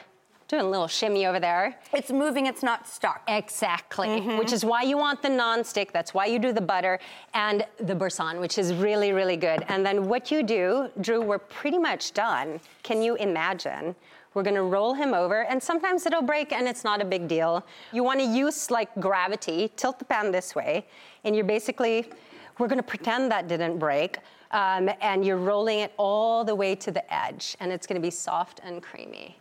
doing 0.51 0.65
a 0.65 0.69
little 0.69 0.87
shimmy 0.87 1.25
over 1.25 1.39
there. 1.39 1.79
It's 1.93 2.11
moving. 2.11 2.45
It's 2.45 2.61
not 2.61 2.87
stuck. 2.87 3.23
Exactly, 3.27 4.07
Mm-hmm. 4.09 4.37
which 4.37 4.51
is 4.51 4.63
why 4.65 4.83
you 4.83 4.97
want 4.97 5.21
the 5.21 5.29
non-stick. 5.29 5.91
That's 5.93 6.13
why 6.13 6.25
you 6.25 6.37
do 6.39 6.51
the 6.51 6.61
butter 6.61 6.99
and 7.33 7.65
the 7.79 7.95
boursin, 7.95 8.39
which 8.41 8.57
is 8.57 8.73
really, 8.73 9.13
really 9.13 9.37
good. 9.37 9.63
And 9.69 9.85
then 9.85 10.07
what 10.09 10.29
you 10.29 10.43
do, 10.43 10.89
Drew, 10.99 11.21
we're 11.21 11.39
pretty 11.39 11.77
much 11.77 12.11
done. 12.13 12.59
Can 12.83 13.01
you 13.01 13.15
imagine? 13.15 13.95
We're 14.33 14.43
gonna 14.43 14.63
roll 14.63 14.93
him 14.93 15.13
over, 15.13 15.43
and 15.43 15.61
sometimes 15.61 16.05
it'll 16.05 16.21
break, 16.21 16.51
and 16.53 16.67
it's 16.67 16.83
not 16.83 17.01
a 17.01 17.05
big 17.05 17.27
deal. 17.27 17.65
You 17.93 18.03
wanna 18.03 18.23
use 18.23 18.69
like 18.71 18.89
gravity, 18.99 19.71
tilt 19.77 19.99
the 19.99 20.05
pan 20.05 20.31
this 20.31 20.53
way, 20.55 20.85
and 21.23 21.35
you're 21.35 21.45
basically, 21.45 22.09
we're 22.57 22.67
gonna 22.69 22.83
pretend 22.83 23.31
that 23.31 23.47
didn't 23.47 23.77
break, 23.77 24.19
um, 24.51 24.89
and 25.01 25.25
you're 25.25 25.37
rolling 25.37 25.79
it 25.79 25.93
all 25.97 26.43
the 26.45 26.55
way 26.55 26.75
to 26.75 26.91
the 26.91 27.03
edge, 27.13 27.55
and 27.59 27.71
it's 27.73 27.87
gonna 27.87 27.99
be 27.99 28.11
soft 28.11 28.61
and 28.63 28.81
creamy. 28.81 29.37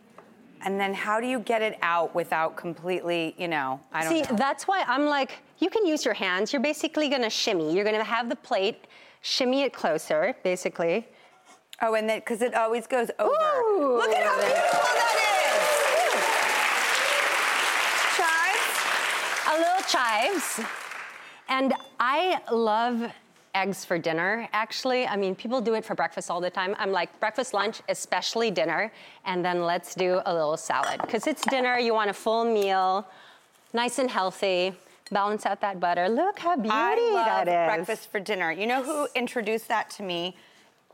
And 0.63 0.79
then 0.79 0.93
how 0.93 1.19
do 1.19 1.25
you 1.27 1.39
get 1.39 1.61
it 1.63 1.77
out 1.81 2.13
without 2.13 2.55
completely, 2.55 3.33
you 3.37 3.47
know? 3.47 3.79
I 3.91 4.03
don't 4.03 4.13
See, 4.13 4.21
know. 4.21 4.37
that's 4.37 4.67
why 4.67 4.83
I'm 4.87 5.05
like, 5.05 5.39
you 5.57 5.69
can 5.69 5.85
use 5.85 6.05
your 6.05 6.13
hands. 6.13 6.53
You're 6.53 6.61
basically 6.61 7.09
gonna 7.09 7.29
shimmy. 7.29 7.73
You're 7.75 7.85
gonna 7.85 8.03
have 8.03 8.29
the 8.29 8.35
plate, 8.35 8.85
shimmy 9.21 9.63
it 9.63 9.73
closer, 9.73 10.35
basically. 10.43 11.07
Oh, 11.81 11.95
and 11.95 12.07
then 12.07 12.19
because 12.19 12.43
it 12.43 12.53
always 12.53 12.85
goes 12.85 13.09
over. 13.17 13.31
Ooh. 13.31 13.97
Look 13.97 14.11
at 14.11 14.23
how 14.23 14.35
beautiful 14.35 14.79
that 14.99 15.15
is. 15.17 15.71
Chives. 18.17 18.77
A 19.49 19.55
little 19.57 19.83
chives. 19.89 20.61
And 21.49 21.73
I 21.99 22.39
love 22.51 23.11
eggs 23.53 23.83
for 23.85 23.97
dinner, 23.97 24.47
actually. 24.53 25.05
I 25.07 25.15
mean, 25.15 25.35
people 25.35 25.61
do 25.61 25.73
it 25.73 25.85
for 25.85 25.95
breakfast 25.95 26.29
all 26.31 26.41
the 26.41 26.49
time. 26.49 26.75
I'm 26.79 26.91
like, 26.91 27.17
breakfast, 27.19 27.53
lunch, 27.53 27.81
especially 27.89 28.51
dinner, 28.51 28.91
and 29.25 29.43
then 29.43 29.63
let's 29.63 29.95
do 29.95 30.21
a 30.25 30.33
little 30.33 30.57
salad. 30.57 31.01
Because 31.01 31.27
it's 31.27 31.43
dinner, 31.45 31.77
you 31.77 31.93
want 31.93 32.09
a 32.09 32.13
full 32.13 32.45
meal, 32.45 33.07
nice 33.73 33.99
and 33.99 34.09
healthy. 34.09 34.73
Balance 35.11 35.45
out 35.45 35.59
that 35.59 35.79
butter. 35.79 36.07
Look 36.07 36.39
how 36.39 36.55
beauty 36.55 36.69
I 36.71 36.95
love 37.13 37.45
that 37.45 37.47
is. 37.47 37.75
breakfast 37.85 38.11
for 38.11 38.21
dinner. 38.21 38.49
You 38.51 38.65
know 38.65 38.81
who 38.81 39.07
introduced 39.13 39.67
that 39.67 39.89
to 39.91 40.03
me? 40.03 40.37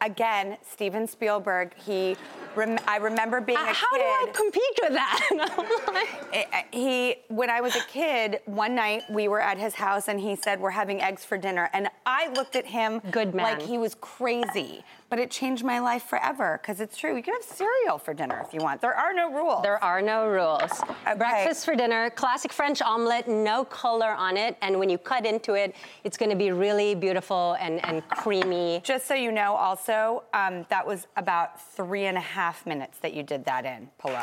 Again, 0.02 0.58
Steven 0.70 1.08
Spielberg. 1.08 1.74
He, 1.76 2.16
rem- 2.56 2.78
I 2.88 2.98
remember 2.98 3.42
being 3.42 3.58
Uh, 3.58 3.64
a 3.64 3.74
how 3.74 3.90
kid. 3.92 3.98
do 4.00 4.04
I 4.04 4.32
compete 4.34 4.80
with 4.84 4.94
that? 4.94 5.94
Eh, 6.34 6.44
he 6.72 7.16
when 7.30 7.50
I 7.50 7.62
was 7.62 7.76
a 7.76 7.82
kid, 7.82 8.42
one 8.46 8.76
night 8.76 9.04
we 9.10 9.28
were 9.28 9.40
at 9.42 9.58
his 9.58 9.76
house 9.76 10.08
and 10.10 10.20
he 10.20 10.36
said 10.36 10.60
we're 10.60 10.72
having 10.72 11.02
eggs 11.02 11.24
for 11.24 11.38
dinner, 11.38 11.70
and 11.74 11.90
I 12.06 12.28
looked 12.34 12.56
at 12.56 12.66
him 12.66 13.00
Good 13.12 13.34
man. 13.34 13.60
like 13.60 13.62
he 13.62 13.78
was 13.78 13.96
crazy. 13.96 14.84
But 15.10 15.20
it 15.20 15.32
changed 15.32 15.64
my 15.64 15.80
life 15.80 16.04
forever 16.04 16.60
because 16.62 16.82
it's 16.82 16.98
true. 16.98 17.16
You 17.16 17.24
can 17.24 17.34
have 17.34 17.44
cereal 17.44 17.98
for 17.98 18.14
dinner 18.14 18.44
if 18.46 18.54
you 18.54 18.60
want. 18.60 18.82
There 18.82 18.94
are 18.94 19.14
no 19.14 19.32
rules. 19.32 19.64
There 19.64 19.82
are 19.82 20.02
no 20.02 20.28
rules. 20.28 20.70
Okay. 21.08 21.16
Breakfast 21.18 21.64
for 21.64 21.76
dinner, 21.76 22.10
classic 22.10 22.52
French 22.52 22.82
omelet, 22.82 23.28
no 23.28 23.64
color 23.64 24.12
on 24.12 24.36
it, 24.36 24.58
and 24.62 24.78
when 24.78 24.90
you 24.90 24.98
cut 24.98 25.26
into 25.26 25.54
it, 25.54 25.76
it's 26.04 26.18
going 26.18 26.30
to 26.30 26.36
be 26.36 26.52
really 26.52 26.94
beautiful 26.94 27.56
and, 27.62 27.84
and 27.86 28.06
creamy. 28.10 28.82
Just 28.84 29.08
so 29.08 29.14
you 29.14 29.32
know, 29.32 29.56
also, 29.56 30.24
um, 30.34 30.66
that 30.70 30.86
was 30.86 31.08
about 31.16 31.62
three 31.62 32.06
and 32.06 32.18
a 32.18 32.22
half 32.22 32.66
minutes 32.66 32.98
that 33.00 33.14
you 33.14 33.24
did 33.24 33.46
that 33.46 33.66
in, 33.66 33.90
Pilar. 34.00 34.16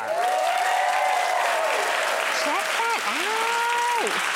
Check 2.44 2.64
that 2.78 4.10
out. 4.28 4.33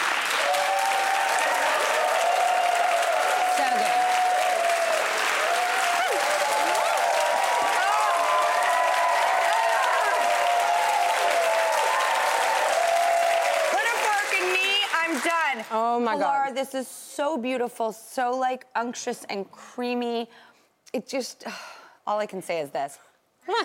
This 16.58 16.74
is 16.74 16.88
so 16.88 17.38
beautiful, 17.38 17.92
so 17.92 18.36
like 18.36 18.66
unctuous 18.74 19.24
and 19.30 19.48
creamy. 19.52 20.28
It 20.92 21.06
just, 21.06 21.44
all 22.06 22.18
I 22.18 22.26
can 22.26 22.42
say 22.42 22.60
is 22.60 22.70
this. 22.70 22.98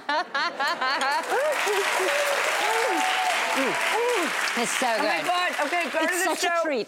It's 4.55 4.71
so 4.79 4.87
good. 4.97 4.99
Oh 4.99 5.03
my. 5.03 5.21
God. 5.27 5.65
Okay, 5.65 5.83
go 5.91 5.99
to 5.99 6.05
It's 6.05 6.25
the 6.25 6.35
such 6.35 6.41
show. 6.41 6.61
a 6.61 6.63
treat. 6.63 6.87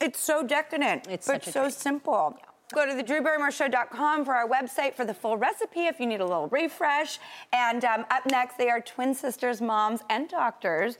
It's 0.00 0.20
so 0.20 0.42
decadent. 0.46 1.06
It's 1.08 1.26
but 1.26 1.44
such 1.44 1.48
a 1.48 1.52
so 1.52 1.62
treat. 1.64 1.72
simple. 1.74 2.38
Go 2.74 2.86
to 2.86 2.94
the 2.94 3.02
drewbarrymoreshow.com 3.02 4.24
for 4.24 4.34
our 4.34 4.46
website 4.48 4.94
for 4.94 5.04
the 5.04 5.14
full 5.14 5.36
recipe 5.36 5.86
if 5.86 5.98
you 5.98 6.06
need 6.06 6.20
a 6.20 6.24
little 6.24 6.48
refresh. 6.48 7.18
And 7.52 7.84
um, 7.84 8.04
up 8.10 8.24
next, 8.30 8.58
they 8.58 8.68
are 8.68 8.80
twin 8.80 9.14
sisters, 9.14 9.60
moms, 9.60 10.00
and 10.10 10.28
doctors 10.28 10.98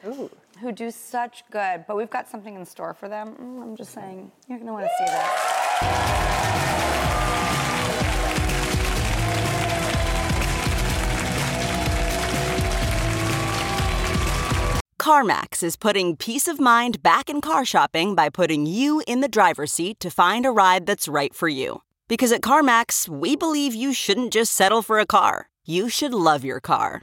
who 0.61 0.73
do 0.73 0.91
such 0.91 1.45
good, 1.51 1.85
but 1.87 1.97
we've 1.97 2.11
got 2.11 2.29
something 2.29 2.55
in 2.55 2.65
store 2.65 2.95
for 2.95 3.09
them. 3.09 3.35
Mm, 3.41 3.63
I'm 3.63 3.77
just 3.77 3.93
saying, 3.93 4.31
you're 4.49 4.59
gonna 4.59 4.73
wanna 4.73 4.89
see 4.99 5.05
that. 5.07 6.39
CarMax 14.99 15.63
is 15.63 15.77
putting 15.77 16.17
peace 16.17 16.47
of 16.49 16.61
mind 16.61 17.03
back 17.03 17.31
in 17.31 17.41
car 17.41 17.65
shopping 17.65 18.15
by 18.15 18.29
putting 18.29 18.67
you 18.67 19.03
in 19.07 19.21
the 19.21 19.29
driver's 19.29 19.73
seat 19.73 20.01
to 20.01 20.11
find 20.11 20.45
a 20.45 20.51
ride 20.51 20.85
that's 20.85 21.09
right 21.09 21.35
for 21.35 21.49
you. 21.49 21.83
Because 22.09 22.31
at 22.31 22.43
CarMax, 22.43 23.09
we 23.09 23.35
believe 23.37 23.75
you 23.75 23.95
shouldn't 23.95 24.33
just 24.33 24.53
settle 24.53 24.83
for 24.83 24.99
a 24.99 25.07
car, 25.07 25.49
you 25.65 25.89
should 25.89 26.13
love 26.13 26.45
your 26.45 26.61
car. 26.61 27.03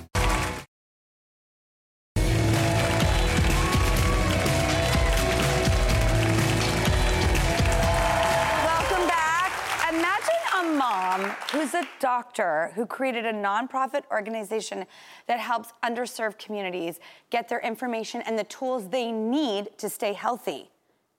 A 10.61 10.73
mom 10.73 11.23
who's 11.51 11.73
a 11.73 11.87
doctor 11.99 12.71
who 12.75 12.85
created 12.85 13.25
a 13.25 13.33
nonprofit 13.33 14.03
organization 14.11 14.85
that 15.27 15.39
helps 15.39 15.73
underserved 15.83 16.37
communities 16.37 16.99
get 17.29 17.49
their 17.49 17.59
information 17.61 18.21
and 18.21 18.37
the 18.37 18.43
tools 18.43 18.89
they 18.89 19.11
need 19.11 19.75
to 19.77 19.89
stay 19.89 20.13
healthy. 20.13 20.69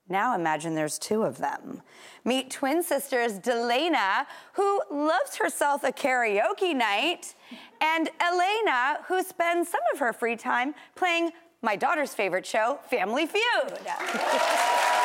Now 0.07 0.35
imagine 0.35 0.75
there's 0.75 0.97
two 0.97 1.23
of 1.23 1.37
them. 1.39 1.81
Meet 2.23 2.51
twin 2.51 2.83
sisters 2.83 3.39
Delana, 3.39 4.25
who 4.53 4.81
loves 4.91 5.35
herself 5.37 5.83
a 5.83 5.91
karaoke 5.91 6.75
night, 6.75 7.35
and 7.81 8.09
Elena, 8.21 8.99
who 9.07 9.23
spends 9.23 9.69
some 9.69 9.81
of 9.93 9.99
her 9.99 10.13
free 10.13 10.35
time 10.35 10.73
playing 10.95 11.31
my 11.61 11.75
daughter's 11.75 12.13
favorite 12.13 12.45
show, 12.45 12.79
Family 12.89 13.25
Feud. 13.25 13.79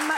Um, 0.00 0.12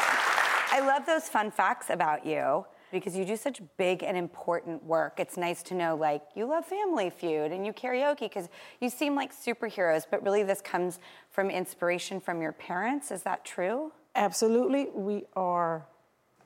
I 0.72 0.80
love 0.80 1.04
those 1.04 1.28
fun 1.28 1.50
facts 1.50 1.90
about 1.90 2.24
you 2.24 2.64
because 2.92 3.16
you 3.16 3.24
do 3.24 3.36
such 3.36 3.60
big 3.76 4.02
and 4.02 4.16
important 4.16 4.84
work. 4.84 5.18
It's 5.18 5.36
nice 5.36 5.62
to 5.64 5.74
know, 5.74 5.96
like, 5.96 6.22
you 6.34 6.46
love 6.46 6.64
Family 6.64 7.10
Feud 7.10 7.52
and 7.52 7.66
you 7.66 7.72
karaoke 7.72 8.20
because 8.20 8.48
you 8.80 8.88
seem 8.88 9.14
like 9.14 9.34
superheroes, 9.34 10.04
but 10.10 10.22
really 10.22 10.42
this 10.42 10.60
comes 10.60 10.98
from 11.30 11.50
inspiration 11.50 12.20
from 12.20 12.40
your 12.40 12.52
parents. 12.52 13.10
Is 13.10 13.22
that 13.22 13.44
true? 13.44 13.92
Absolutely. 14.14 14.88
We 14.94 15.24
are, 15.36 15.86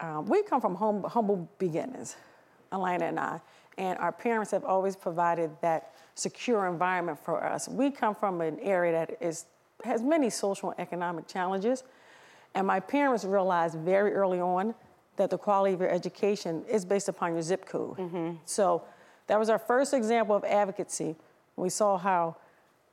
um, 0.00 0.26
we 0.26 0.42
come 0.42 0.60
from 0.60 0.74
hum- 0.74 1.04
humble 1.04 1.48
beginnings, 1.58 2.16
Elena 2.72 3.06
and 3.06 3.20
I, 3.20 3.40
and 3.78 3.98
our 3.98 4.12
parents 4.12 4.50
have 4.50 4.64
always 4.64 4.96
provided 4.96 5.50
that 5.60 5.94
secure 6.14 6.66
environment 6.66 7.18
for 7.18 7.44
us. 7.44 7.68
We 7.68 7.90
come 7.90 8.14
from 8.14 8.40
an 8.40 8.58
area 8.60 8.92
that 8.92 9.16
is, 9.20 9.46
has 9.82 10.02
many 10.02 10.30
social 10.30 10.70
and 10.70 10.80
economic 10.80 11.26
challenges, 11.26 11.84
and 12.54 12.66
my 12.66 12.80
parents 12.80 13.25
realized 13.25 13.76
very 13.78 14.12
early 14.12 14.40
on 14.40 14.75
that 15.16 15.30
the 15.30 15.38
quality 15.38 15.75
of 15.75 15.80
your 15.80 15.90
education 15.90 16.64
is 16.68 16.84
based 16.84 17.08
upon 17.08 17.32
your 17.32 17.42
zip 17.42 17.66
code. 17.66 17.96
Mm-hmm. 17.98 18.33
So 18.44 18.83
that 19.26 19.38
was 19.38 19.48
our 19.48 19.59
first 19.59 19.94
example 19.94 20.35
of 20.35 20.44
advocacy. 20.44 21.16
We 21.57 21.68
saw 21.68 21.98
how 21.98 22.37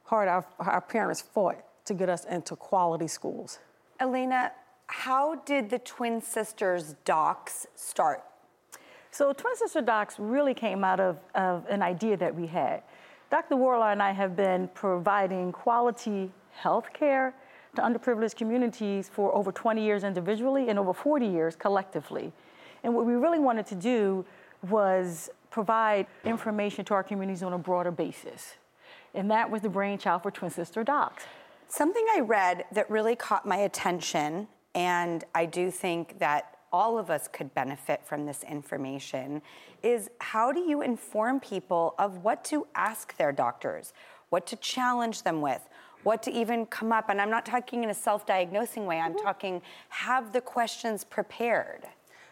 hard 0.04 0.28
our, 0.28 0.46
our 0.60 0.82
parents 0.82 1.22
fought 1.22 1.64
to 1.86 1.94
get 1.94 2.10
us 2.10 2.26
into 2.26 2.56
quality 2.56 3.08
schools. 3.08 3.60
Elena, 4.00 4.52
how 4.88 5.36
did 5.36 5.70
the 5.70 5.80
twin 5.80 6.22
sisters 6.22 6.96
docs 7.06 7.68
start? 7.76 8.24
So 9.12 9.34
Twin 9.34 9.56
Sister 9.58 9.82
Docs 9.82 10.16
really 10.20 10.54
came 10.54 10.84
out 10.84 11.00
of, 11.00 11.18
of 11.36 11.66
an 11.70 11.82
idea 11.82 12.16
that 12.18 12.34
we 12.34 12.48
had. 12.48 12.82
Dr. 13.30 13.58
Wardlaw 13.58 13.92
and 13.92 14.02
I 14.02 14.12
have 14.12 14.36
been 14.36 14.70
providing 14.74 15.52
quality 15.52 16.32
health 16.52 16.94
care 16.94 17.34
to 17.76 17.82
underprivileged 17.82 18.36
communities 18.36 19.10
for 19.10 19.34
over 19.34 19.52
20 19.52 19.84
years 19.84 20.04
individually 20.04 20.70
and 20.70 20.78
over 20.78 20.94
40 20.94 21.26
years 21.26 21.56
collectively. 21.56 22.32
And 22.84 22.96
what 22.96 23.06
we 23.06 23.14
really 23.14 23.40
wanted 23.40 23.66
to 23.68 23.76
do 23.76 24.26
was 24.70 25.30
provide 25.50 26.08
information 26.24 26.86
to 26.86 26.94
our 26.94 27.04
communities 27.04 27.44
on 27.44 27.54
a 27.54 27.58
broader 27.58 27.92
basis. 27.92 28.56
And 29.14 29.30
that 29.32 29.50
was 29.50 29.62
the 29.62 29.70
brainchild 29.70 30.24
for 30.24 30.32
Twin 30.32 30.52
Sister 30.52 30.84
Docs. 30.84 31.24
Something 31.68 32.06
I 32.16 32.22
read 32.22 32.66
that 32.72 32.90
really 32.90 33.16
caught 33.16 33.46
my 33.46 33.58
attention, 33.58 34.48
and 34.76 35.24
I 35.36 35.46
do 35.46 35.72
think 35.72 36.20
that 36.20 36.58
all 36.74 36.98
of 36.98 37.10
us 37.10 37.28
could 37.28 37.54
benefit 37.54 38.02
from 38.06 38.26
this 38.26 38.44
information, 38.44 39.42
is 39.84 40.10
how 40.20 40.52
do 40.52 40.62
you 40.62 40.82
inform 40.82 41.40
people 41.40 41.96
of 42.00 42.24
what 42.24 42.44
to 42.46 42.68
ask 42.76 43.16
their 43.18 43.32
doctors, 43.32 43.94
what 44.30 44.48
to 44.48 44.56
challenge 44.58 45.24
them 45.24 45.42
with, 45.42 45.68
what 46.04 46.24
to 46.24 46.32
even 46.32 46.66
come 46.66 46.92
up? 46.92 47.10
And 47.10 47.22
I'm 47.22 47.30
not 47.30 47.46
talking 47.46 47.84
in 47.84 47.90
a 47.90 47.94
self 47.94 48.26
diagnosing 48.26 48.86
way, 48.86 49.00
I'm 49.00 49.14
mm-hmm. 49.14 49.26
talking 49.26 49.62
have 49.90 50.34
the 50.34 50.42
questions 50.42 51.04
prepared. 51.04 51.84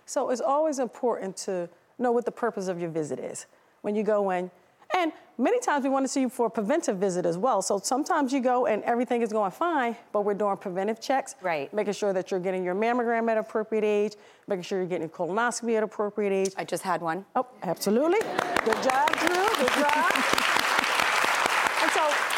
So 0.06 0.30
it's 0.32 0.42
always 0.42 0.80
important 0.80 1.38
to 1.38 1.70
know 2.00 2.12
what 2.12 2.26
the 2.26 2.32
purpose 2.32 2.68
of 2.68 2.80
your 2.80 2.90
visit 2.90 3.20
is 3.20 3.46
when 3.82 3.96
you 3.96 4.04
go 4.04 4.32
in. 4.32 4.50
And 4.96 5.12
many 5.38 5.60
times 5.60 5.84
we 5.84 5.90
want 5.90 6.06
to 6.06 6.08
see 6.08 6.22
you 6.22 6.30
for 6.30 6.48
a 6.48 6.50
preventive 6.50 6.98
visit 6.98 7.26
as 7.26 7.38
well. 7.38 7.62
So 7.62 7.80
sometimes 7.80 8.34
you 8.34 8.40
go 8.40 8.66
and 8.66 8.84
everything 8.84 9.22
is 9.22 9.32
going 9.32 9.52
fine, 9.52 9.96
but 10.12 10.22
we're 10.22 10.34
doing 10.34 10.58
preventive 10.58 11.00
checks. 11.00 11.36
Right. 11.42 11.72
Making 11.74 11.94
sure 11.94 12.14
that 12.14 12.32
you're 12.32 12.40
getting 12.40 12.64
your 12.64 12.74
mammogram 12.74 13.30
at 13.30 13.38
appropriate 13.38 13.84
age, 13.84 14.16
making 14.48 14.64
sure 14.64 14.80
you're 14.80 14.88
getting 14.88 15.06
a 15.06 15.10
colonoscopy 15.10 15.78
at 15.78 15.84
appropriate 15.84 16.34
age. 16.34 16.54
I 16.58 16.64
just 16.64 16.84
had 16.84 17.02
one. 17.02 17.26
Oh, 17.36 17.46
absolutely. 17.62 18.20
Good 18.66 18.82
job, 18.84 19.16
Drew. 19.18 19.48
Good 19.58 19.74
job. 19.74 20.36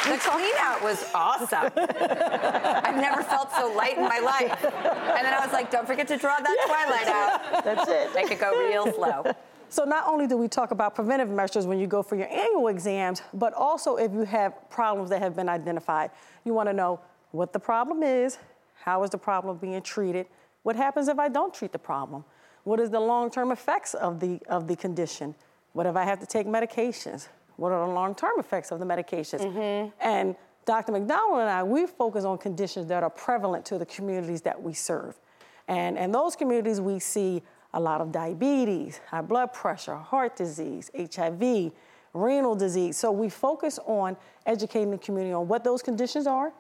The 0.04 0.18
clean 0.18 0.54
out 0.60 0.82
was 0.82 1.06
awesome. 1.14 1.72
I've 1.76 2.96
never 2.96 3.22
felt 3.24 3.52
so 3.54 3.72
light 3.74 3.98
in 3.98 4.04
my 4.04 4.20
life. 4.20 4.64
And 4.64 5.26
then 5.26 5.34
I 5.34 5.40
was 5.44 5.54
like, 5.54 5.70
don't 5.70 5.86
forget 5.86 6.08
to 6.08 6.18
draw 6.18 6.40
that 6.40 6.58
twilight 6.66 7.08
out. 7.08 7.64
That's 7.64 7.90
it. 7.90 8.16
Make 8.16 8.32
it 8.32 8.40
go 8.40 8.52
real 8.68 8.92
slow. 8.94 9.32
So 9.72 9.86
not 9.86 10.06
only 10.06 10.28
do 10.28 10.36
we 10.36 10.50
talk 10.50 10.72
about 10.72 10.96
preventive 10.96 11.30
measures 11.30 11.66
when 11.66 11.80
you 11.80 11.88
go 11.88 12.04
for 12.04 12.18
your 12.18 12.28
annual 12.28 12.68
exams, 12.68 13.22
but 13.34 13.54
also 13.54 13.96
if 13.96 14.12
you 14.12 14.24
have 14.24 14.70
problems 14.70 15.10
that 15.12 15.22
have 15.22 15.34
been 15.34 15.48
identified. 15.48 16.12
You 16.44 16.54
want 16.54 16.68
to 16.68 16.74
know 16.74 17.00
what 17.32 17.54
the 17.54 17.60
problem 17.60 18.04
is, 18.04 18.38
how 18.84 19.02
is 19.04 19.12
the 19.12 19.18
problem 19.18 19.56
being 19.56 19.82
treated, 19.82 20.26
what 20.64 20.76
happens 20.76 21.08
if 21.08 21.20
I 21.20 21.30
don't 21.30 21.54
treat 21.54 21.72
the 21.72 21.80
problem, 21.80 22.26
what 22.66 22.82
is 22.82 22.90
the 22.90 23.00
long-term 23.00 23.50
effects 23.50 23.94
of 23.94 24.20
the 24.20 24.42
of 24.50 24.68
the 24.68 24.76
condition, 24.76 25.36
what 25.72 25.86
if 25.86 25.96
I 25.96 26.04
have 26.04 26.20
to 26.20 26.26
take 26.26 26.48
medications, 26.48 27.30
what 27.62 27.72
are 27.72 27.88
the 27.88 27.94
long-term 27.94 28.40
effects 28.40 28.72
of 28.72 28.80
the 28.80 28.86
medications, 28.86 29.42
mm-hmm. 29.42 29.90
and 30.02 30.36
Dr. 30.66 30.92
McDonald 30.92 31.42
and 31.42 31.50
I, 31.50 31.64
we 31.64 31.86
focus 31.86 32.26
on 32.26 32.38
conditions 32.38 32.88
that 32.88 33.04
are 33.04 33.10
prevalent 33.10 33.66
to 33.66 33.78
the 33.78 33.86
communities 33.86 34.42
that 34.42 34.62
we 34.62 34.74
serve. 34.74 35.20
And 35.68 35.98
in 35.98 36.12
those 36.12 36.36
communities, 36.36 36.82
we 36.82 37.00
see 37.00 37.42
a 37.74 37.80
lot 37.80 38.02
of 38.02 38.12
diabetes, 38.12 39.00
high 39.08 39.22
blood 39.22 39.54
pressure, 39.54 39.96
heart 39.96 40.36
disease, 40.36 40.92
HIV, 40.96 41.72
renal 42.14 42.56
disease. 42.56 42.98
So 42.98 43.12
we 43.12 43.30
focus 43.30 43.80
on 43.86 44.18
educating 44.46 44.92
the 44.92 44.98
community 44.98 45.34
on 45.34 45.48
what 45.48 45.64
those 45.64 45.82
conditions 45.82 46.28
are, 46.28 46.52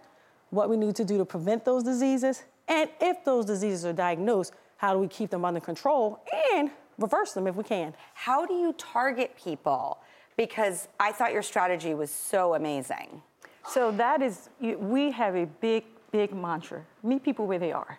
what 0.51 0.69
we 0.69 0.77
need 0.77 0.95
to 0.95 1.05
do 1.05 1.17
to 1.17 1.25
prevent 1.25 1.65
those 1.65 1.83
diseases, 1.83 2.43
and 2.67 2.89
if 2.99 3.23
those 3.25 3.45
diseases 3.45 3.85
are 3.85 3.93
diagnosed, 3.93 4.53
how 4.77 4.93
do 4.93 4.99
we 4.99 5.07
keep 5.07 5.29
them 5.29 5.45
under 5.45 5.59
control 5.59 6.23
and 6.53 6.71
reverse 7.01 7.33
them 7.33 7.47
if 7.47 7.55
we 7.55 7.63
can. 7.63 7.93
How 8.13 8.45
do 8.45 8.53
you 8.53 8.73
target 8.73 9.35
people? 9.35 9.99
Because 10.37 10.87
I 10.99 11.11
thought 11.11 11.33
your 11.33 11.43
strategy 11.43 11.93
was 11.93 12.09
so 12.09 12.55
amazing. 12.55 13.21
So 13.67 13.91
that 13.91 14.21
is, 14.21 14.49
we 14.59 15.11
have 15.11 15.35
a 15.35 15.45
big, 15.45 15.83
big 16.11 16.33
mantra 16.33 16.83
meet 17.03 17.23
people 17.23 17.45
where 17.47 17.59
they 17.59 17.71
are. 17.71 17.97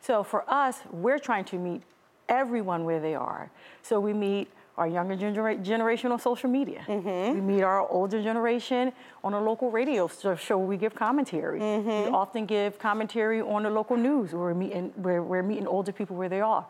So 0.00 0.22
for 0.22 0.44
us, 0.48 0.80
we're 0.92 1.18
trying 1.18 1.44
to 1.46 1.58
meet 1.58 1.82
everyone 2.28 2.84
where 2.84 3.00
they 3.00 3.14
are. 3.14 3.50
So 3.82 3.98
we 3.98 4.12
meet 4.12 4.48
our 4.76 4.86
younger 4.86 5.16
genera- 5.16 5.56
generation 5.56 6.12
on 6.12 6.18
social 6.18 6.50
media. 6.50 6.84
Mm-hmm. 6.86 7.34
We 7.34 7.40
meet 7.40 7.62
our 7.62 7.88
older 7.88 8.22
generation 8.22 8.92
on 9.24 9.32
a 9.32 9.40
local 9.40 9.70
radio 9.70 10.06
show 10.08 10.58
we 10.58 10.76
give 10.76 10.94
commentary. 10.94 11.58
We 11.58 11.64
mm-hmm. 11.64 12.14
often 12.14 12.46
give 12.46 12.78
commentary 12.78 13.40
on 13.40 13.62
the 13.62 13.70
local 13.70 13.96
news 13.96 14.32
where 14.32 14.42
we're 14.42 14.54
meeting, 14.54 14.92
where 14.96 15.22
we're 15.22 15.42
meeting 15.42 15.66
older 15.66 15.92
people 15.92 16.16
where 16.16 16.28
they 16.28 16.40
are. 16.40 16.66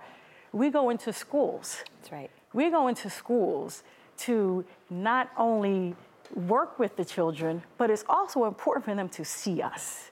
We 0.52 0.70
go 0.70 0.90
into 0.90 1.12
schools. 1.12 1.82
That's 1.98 2.12
right. 2.12 2.30
We 2.52 2.70
go 2.70 2.86
into 2.86 3.10
schools 3.10 3.82
to 4.18 4.64
not 4.90 5.30
only 5.36 5.94
work 6.34 6.78
with 6.78 6.96
the 6.96 7.04
children, 7.04 7.62
but 7.78 7.90
it's 7.90 8.04
also 8.08 8.44
important 8.44 8.84
for 8.84 8.94
them 8.94 9.08
to 9.10 9.24
see 9.24 9.62
us. 9.62 10.10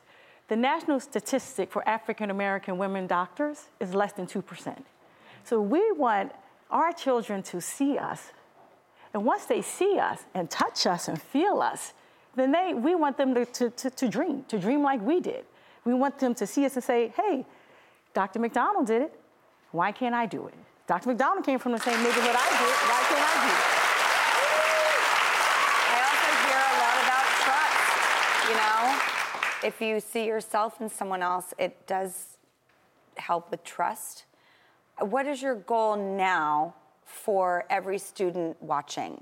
The 0.48 0.56
national 0.56 1.00
statistic 1.00 1.72
for 1.72 1.86
African 1.88 2.30
American 2.30 2.78
women 2.78 3.06
doctors 3.06 3.68
is 3.80 3.94
less 3.94 4.12
than 4.12 4.26
2%. 4.26 4.76
So 5.42 5.60
we 5.60 5.92
want 5.92 6.32
our 6.70 6.92
children 6.92 7.42
to 7.44 7.60
see 7.60 7.98
us. 7.98 8.32
And 9.12 9.24
once 9.24 9.46
they 9.46 9.62
see 9.62 9.98
us 9.98 10.24
and 10.34 10.50
touch 10.50 10.86
us 10.86 11.08
and 11.08 11.20
feel 11.20 11.60
us, 11.60 11.94
then 12.36 12.50
they, 12.52 12.74
we 12.74 12.94
want 12.94 13.16
them 13.16 13.34
to, 13.34 13.44
to, 13.70 13.90
to, 13.90 14.08
dream, 14.08 14.44
to 14.48 14.58
dream 14.58 14.82
like 14.82 15.00
we 15.00 15.20
did. 15.20 15.44
We 15.84 15.94
want 15.94 16.18
them 16.18 16.34
to 16.34 16.46
see 16.46 16.64
us 16.64 16.74
and 16.74 16.82
say, 16.82 17.12
hey, 17.16 17.46
Dr. 18.12 18.40
McDonald 18.40 18.86
did 18.86 19.02
it. 19.02 19.20
Why 19.70 19.92
can't 19.92 20.14
I 20.14 20.26
do 20.26 20.46
it? 20.46 20.54
Dr. 20.86 21.08
McDonald 21.08 21.44
came 21.44 21.58
from 21.58 21.72
the 21.72 21.78
same 21.78 21.96
neighborhood 22.02 22.36
I 22.36 22.48
did. 22.50 22.76
Why 22.90 23.00
can't 23.08 23.24
I 23.24 23.34
do 23.40 23.50
it? 23.54 23.64
I 25.90 25.98
also 26.04 26.30
hear 26.44 26.60
a 26.60 26.74
lot 26.82 26.96
about 27.04 27.26
trust. 27.42 27.82
You 28.48 28.56
know, 28.60 28.80
if 29.64 29.80
you 29.80 29.98
see 29.98 30.26
yourself 30.26 30.80
in 30.80 30.88
someone 30.88 31.22
else, 31.22 31.54
it 31.58 31.86
does 31.86 32.38
help 33.16 33.50
with 33.50 33.64
trust. 33.64 34.24
What 34.98 35.26
is 35.26 35.40
your 35.40 35.54
goal 35.54 35.96
now 35.96 36.74
for 37.04 37.64
every 37.70 37.98
student 37.98 38.62
watching? 38.62 39.20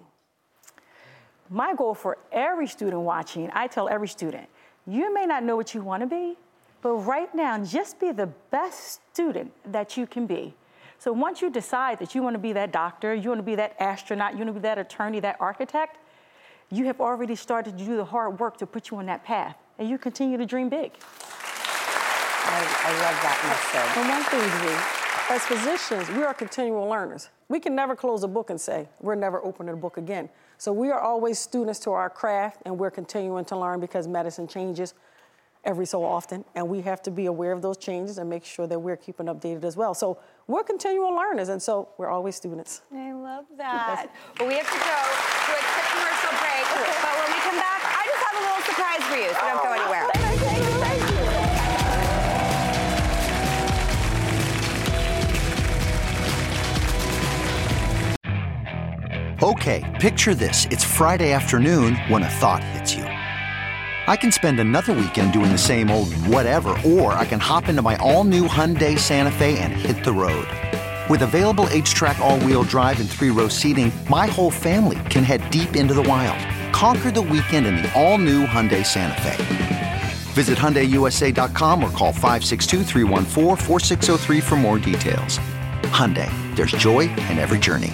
My 1.49 1.75
goal 1.75 1.95
for 1.95 2.19
every 2.33 2.67
student 2.67 3.03
watching, 3.03 3.51
I 3.55 3.67
tell 3.67 3.89
every 3.89 4.09
student, 4.09 4.49
you 4.87 5.15
may 5.15 5.27
not 5.27 5.45
know 5.45 5.55
what 5.55 5.75
you 5.75 5.83
want 5.83 6.03
to 6.03 6.07
be, 6.07 6.37
but 6.83 6.95
right 6.95 7.33
now, 7.35 7.63
just 7.63 8.01
be 8.01 8.11
the 8.11 8.27
best 8.51 9.01
student 9.13 9.53
that 9.71 9.97
you 9.97 10.07
can 10.07 10.27
be. 10.27 10.55
So 10.99 11.13
once 11.13 11.41
you 11.41 11.51
decide 11.51 12.01
that 12.01 12.15
you 12.15 12.23
want 12.23 12.35
to 12.35 12.41
be 12.41 12.53
that 12.55 12.73
doctor, 12.73 13.15
you 13.15 13.29
want 13.29 13.39
to 13.39 13.45
be 13.45 13.55
that 13.55 13.77
astronaut, 13.79 14.33
you 14.33 14.39
want 14.39 14.49
to 14.49 14.55
be 14.55 14.61
that 14.61 14.79
attorney, 14.79 15.21
that 15.21 15.37
architect, 15.39 15.99
you 16.71 16.87
have 16.87 17.01
already 17.01 17.37
started 17.37 17.79
to 17.79 17.85
do 17.85 17.97
the 17.97 18.05
hard 18.05 18.41
work 18.41 18.57
to 18.57 18.67
put 18.67 18.91
you 18.91 18.97
on 18.97 19.07
that 19.07 19.25
path, 19.25 19.57
and 19.79 19.89
you 19.89 19.99
continue 19.99 20.37
to 20.39 20.47
dream 20.47 20.69
big. 20.69 20.93
I, 22.45 22.59
I 22.85 22.93
love 23.01 23.17
that 23.23 23.39
message. 23.49 23.97
And 23.97 24.09
one 24.09 24.25
thing, 24.29 24.45
G, 24.61 24.65
as 25.31 25.43
physicians, 25.45 26.09
we 26.17 26.23
are 26.25 26.35
continual 26.35 26.87
learners. 26.89 27.31
We 27.49 27.61
can 27.61 27.75
never 27.75 27.97
close 27.97 28.23
a 28.23 28.29
book 28.29 28.51
and 28.51 28.61
say, 28.61 28.89
we're 29.01 29.15
never 29.15 29.43
opening 29.45 29.75
a 29.75 29.77
book 29.77 29.97
again. 29.97 30.29
So 30.59 30.73
we 30.73 30.91
are 30.91 31.01
always 31.01 31.39
students 31.39 31.79
to 31.81 31.93
our 31.93 32.11
craft, 32.11 32.63
and 32.65 32.79
we're 32.79 32.91
continuing 32.91 33.45
to 33.47 33.57
learn 33.57 33.81
because 33.81 34.07
medicine 34.07 34.47
changes 34.47 34.95
every 35.65 35.87
so 35.87 36.05
often, 36.05 36.45
and 36.55 36.69
we 36.69 36.81
have 36.83 37.01
to 37.03 37.11
be 37.11 37.27
aware 37.27 37.53
of 37.53 37.63
those 37.63 37.77
changes 37.77 38.19
and 38.19 38.29
make 38.29 38.45
sure 38.45 38.67
that 38.67 38.79
we're 38.79 38.97
keeping 38.97 39.27
updated 39.27 39.65
as 39.65 39.77
well. 39.77 39.95
So 39.95 40.19
we're 40.49 40.65
continual 40.65 41.15
learners, 41.15 41.49
and 41.49 41.63
so 41.63 41.89
we're 41.99 42.09
always 42.09 42.35
students. 42.35 42.83
I 42.93 43.13
love 43.13 43.45
that. 43.57 44.11
Well, 44.39 44.49
we 44.49 44.55
have 44.55 44.67
to 44.67 44.73
go 44.73 44.81
to 44.81 45.53
a 45.55 45.63
quick 45.71 45.87
commercial 45.95 46.35
break, 46.43 46.67
but 46.67 47.15
when 47.15 47.31
we 47.31 47.39
come 47.47 47.59
back, 47.63 47.79
I 47.79 47.87
just 47.87 47.87
have 47.87 47.92
a 48.43 48.47
little 48.47 48.63
surprise 48.63 49.03
for 49.05 49.17
you, 49.17 49.29
so 49.33 49.41
don't 49.41 49.63
go 49.63 49.73
anywhere. 49.73 50.09
Okay, 59.43 59.99
picture 60.01 60.35
this. 60.35 60.67
It's 60.71 60.85
Friday 60.85 61.33
afternoon 61.33 61.97
when 62.09 62.23
a 62.23 62.29
thought 62.29 62.63
hits 62.63 62.95
you. 62.95 63.03
I 63.03 64.17
can 64.17 64.33
spend 64.33 64.59
another 64.61 64.93
weekend 64.93 65.33
doing 65.33 65.53
the 65.53 65.59
same 65.59 65.91
old 65.91 66.13
whatever, 66.27 66.77
or 66.85 67.13
I 67.13 67.25
can 67.25 67.41
hop 67.41 67.69
into 67.69 67.83
my 67.83 67.97
all 67.97 68.25
new 68.25 68.49
Hyundai 68.49 68.99
Santa 68.99 69.31
Fe 69.31 69.59
and 69.59 69.73
hit 69.73 70.05
the 70.05 70.13
road. 70.13 70.47
With 71.09 71.23
available 71.23 71.67
HTRAC, 71.67 72.19
all 72.19 72.39
wheel 72.41 72.65
drive, 72.65 73.01
and 73.01 73.09
three 73.09 73.31
row 73.31 73.49
seating, 73.49 73.93
my 74.09 74.27
whole 74.27 74.51
family 74.51 74.99
can 75.11 75.25
head 75.25 75.49
deep 75.51 75.77
into 75.77 75.95
the 75.95 76.03
wild. 76.03 76.39
Conquer 76.73 77.11
the 77.11 77.21
weekend 77.21 77.67
in 77.67 77.75
the 77.77 77.93
all 78.01 78.17
new 78.19 78.47
Hyundai 78.47 78.87
Santa 78.87 79.21
Fe. 79.21 80.01
Visit 80.33 80.59
HyundaiUSA.com 80.59 81.85
or 81.85 81.91
call 81.91 82.13
562-314-4603 82.13 84.43
for 84.43 84.57
more 84.57 84.79
details. 84.79 85.39
Hyundai, 85.93 86.31
there's 86.57 86.73
joy 86.73 87.01
in 87.01 87.39
every 87.39 87.59
journey. 87.59 87.93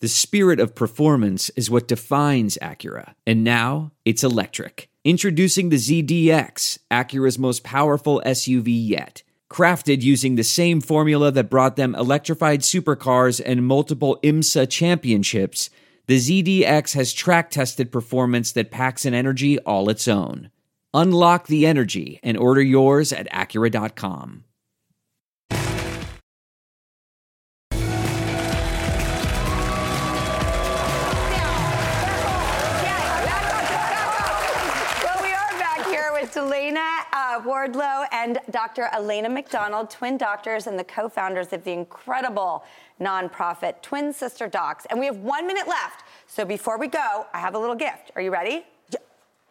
The 0.00 0.08
spirit 0.08 0.60
of 0.60 0.74
performance 0.74 1.48
is 1.50 1.70
what 1.70 1.86
defines 1.88 2.58
Acura, 2.60 3.14
and 3.24 3.44
now 3.44 3.92
it's 4.04 4.24
electric. 4.24 4.88
Introducing 5.04 5.68
the 5.68 5.76
ZDX, 5.76 6.78
Acura's 6.90 7.38
most 7.38 7.62
powerful 7.62 8.20
SUV 8.26 8.64
yet. 8.66 9.22
Crafted 9.48 10.02
using 10.02 10.34
the 10.34 10.42
same 10.42 10.80
formula 10.80 11.30
that 11.30 11.50
brought 11.50 11.76
them 11.76 11.94
electrified 11.94 12.62
supercars 12.62 13.40
and 13.44 13.64
multiple 13.66 14.18
IMSA 14.24 14.68
championships, 14.68 15.70
the 16.06 16.16
ZDX 16.16 16.94
has 16.94 17.12
track 17.12 17.50
tested 17.50 17.92
performance 17.92 18.50
that 18.52 18.72
packs 18.72 19.04
an 19.04 19.14
energy 19.14 19.58
all 19.60 19.88
its 19.88 20.08
own. 20.08 20.50
Unlock 20.92 21.46
the 21.46 21.64
energy 21.64 22.18
and 22.22 22.36
order 22.36 22.60
yours 22.60 23.12
at 23.12 23.30
Acura.com. 23.30 24.44
Well, 35.04 35.22
we 35.22 35.32
are 35.32 35.58
back 35.58 35.86
here 35.86 36.10
with 36.12 36.34
Delana 36.34 37.02
uh, 37.12 37.40
Wardlaw 37.44 38.06
and 38.12 38.38
Dr. 38.50 38.88
Elena 38.92 39.28
McDonald, 39.28 39.90
twin 39.90 40.18
doctors 40.18 40.66
and 40.66 40.78
the 40.78 40.84
co-founders 40.84 41.52
of 41.52 41.64
the 41.64 41.72
incredible 41.72 42.64
nonprofit 43.02 43.82
Twin 43.82 44.12
Sister 44.12 44.48
Docs. 44.48 44.86
And 44.90 44.98
we 44.98 45.06
have 45.06 45.18
one 45.18 45.46
minute 45.46 45.66
left. 45.68 46.04
So 46.26 46.44
before 46.44 46.78
we 46.78 46.88
go, 46.88 47.26
I 47.32 47.38
have 47.38 47.54
a 47.54 47.58
little 47.58 47.74
gift. 47.74 48.10
Are 48.16 48.22
you 48.22 48.30
ready? 48.30 48.64
Yeah. 48.90 48.98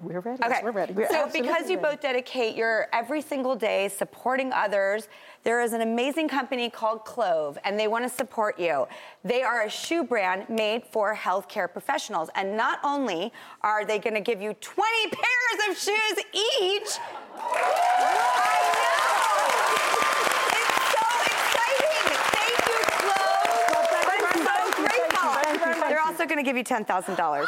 We're 0.01 0.19
ready. 0.19 0.43
Okay. 0.43 0.61
We're 0.63 0.71
ready. 0.71 0.93
We're 0.93 1.09
so 1.09 1.29
because 1.31 1.69
you 1.69 1.77
ready. 1.77 1.95
both 1.95 2.01
dedicate 2.01 2.55
your 2.55 2.87
every 2.91 3.21
single 3.21 3.55
day 3.55 3.87
supporting 3.87 4.51
others, 4.51 5.07
there 5.43 5.61
is 5.61 5.73
an 5.73 5.81
amazing 5.81 6.27
company 6.27 6.69
called 6.69 7.05
Clove, 7.05 7.57
and 7.63 7.79
they 7.79 7.87
want 7.87 8.03
to 8.03 8.09
support 8.09 8.59
you. 8.59 8.87
They 9.23 9.43
are 9.43 9.63
a 9.63 9.69
shoe 9.69 10.03
brand 10.03 10.49
made 10.49 10.85
for 10.85 11.15
healthcare 11.15 11.71
professionals, 11.71 12.29
and 12.35 12.57
not 12.57 12.79
only 12.83 13.31
are 13.61 13.85
they 13.85 13.99
going 13.99 14.15
to 14.15 14.21
give 14.21 14.41
you 14.41 14.53
20 14.53 15.09
pairs 15.09 15.69
of 15.69 15.77
shoes 15.77 16.23
each. 16.33 16.97
I 17.37 17.49
know. 18.77 19.01
It's 20.57 20.77
so 20.93 21.05
exciting. 21.25 22.05
Thank 22.37 22.57
you, 22.69 22.79
Clove. 23.01 23.85
We're 24.05 24.37
so 24.45 24.49
grateful. 24.81 25.89
They're 25.89 26.01
also 26.01 26.25
going 26.25 26.30
to 26.43 26.49
give 26.49 26.57
you 26.57 26.63
$10,000. 26.63 27.45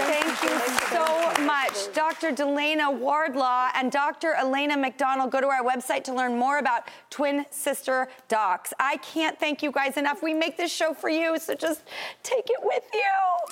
Thank 0.00 0.42
you 0.42 0.58
so 0.90 1.42
much, 1.44 1.92
Dr. 1.94 2.32
Delana 2.32 2.96
Wardlaw 2.96 3.70
and 3.74 3.92
Dr. 3.92 4.34
Elena 4.34 4.76
McDonald. 4.76 5.30
Go 5.30 5.40
to 5.40 5.46
our 5.46 5.62
website 5.62 6.04
to 6.04 6.14
learn 6.14 6.36
more 6.38 6.58
about 6.58 6.88
Twin 7.10 7.44
Sister 7.50 8.08
Docs. 8.28 8.72
I 8.80 8.96
can't 8.98 9.38
thank 9.38 9.62
you 9.62 9.70
guys 9.70 9.96
enough. 9.96 10.22
We 10.22 10.34
make 10.34 10.56
this 10.56 10.72
show 10.72 10.94
for 10.94 11.08
you, 11.08 11.38
so 11.38 11.54
just 11.54 11.82
take 12.22 12.48
it 12.48 12.60
with 12.62 12.84
you. 12.92 13.00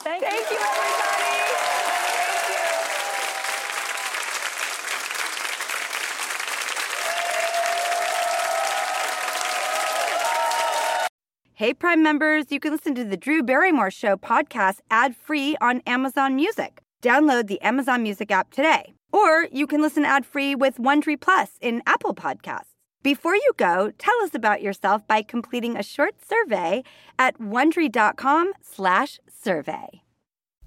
Thank, 0.02 0.22
you, 0.22 0.28
everybody. 0.28 1.85
Hey, 11.58 11.72
Prime 11.72 12.02
members, 12.02 12.52
you 12.52 12.60
can 12.60 12.70
listen 12.70 12.94
to 12.96 13.02
the 13.02 13.16
Drew 13.16 13.42
Barrymore 13.42 13.90
Show 13.90 14.18
podcast 14.18 14.80
ad 14.90 15.16
free 15.16 15.56
on 15.58 15.80
Amazon 15.86 16.36
Music. 16.36 16.82
Download 17.00 17.46
the 17.46 17.58
Amazon 17.62 18.02
Music 18.02 18.30
app 18.30 18.50
today. 18.50 18.92
Or 19.10 19.44
you 19.50 19.66
can 19.66 19.80
listen 19.80 20.04
ad 20.04 20.26
free 20.26 20.54
with 20.54 20.76
Wondery 20.76 21.18
Plus 21.18 21.52
in 21.62 21.82
Apple 21.86 22.14
Podcasts. 22.14 22.74
Before 23.02 23.34
you 23.34 23.52
go, 23.56 23.90
tell 23.96 24.20
us 24.22 24.34
about 24.34 24.60
yourself 24.60 25.08
by 25.08 25.22
completing 25.22 25.78
a 25.78 25.82
short 25.82 26.16
survey 26.22 26.84
at 27.18 27.38
wondery.com/slash 27.38 29.18
survey. 29.34 30.02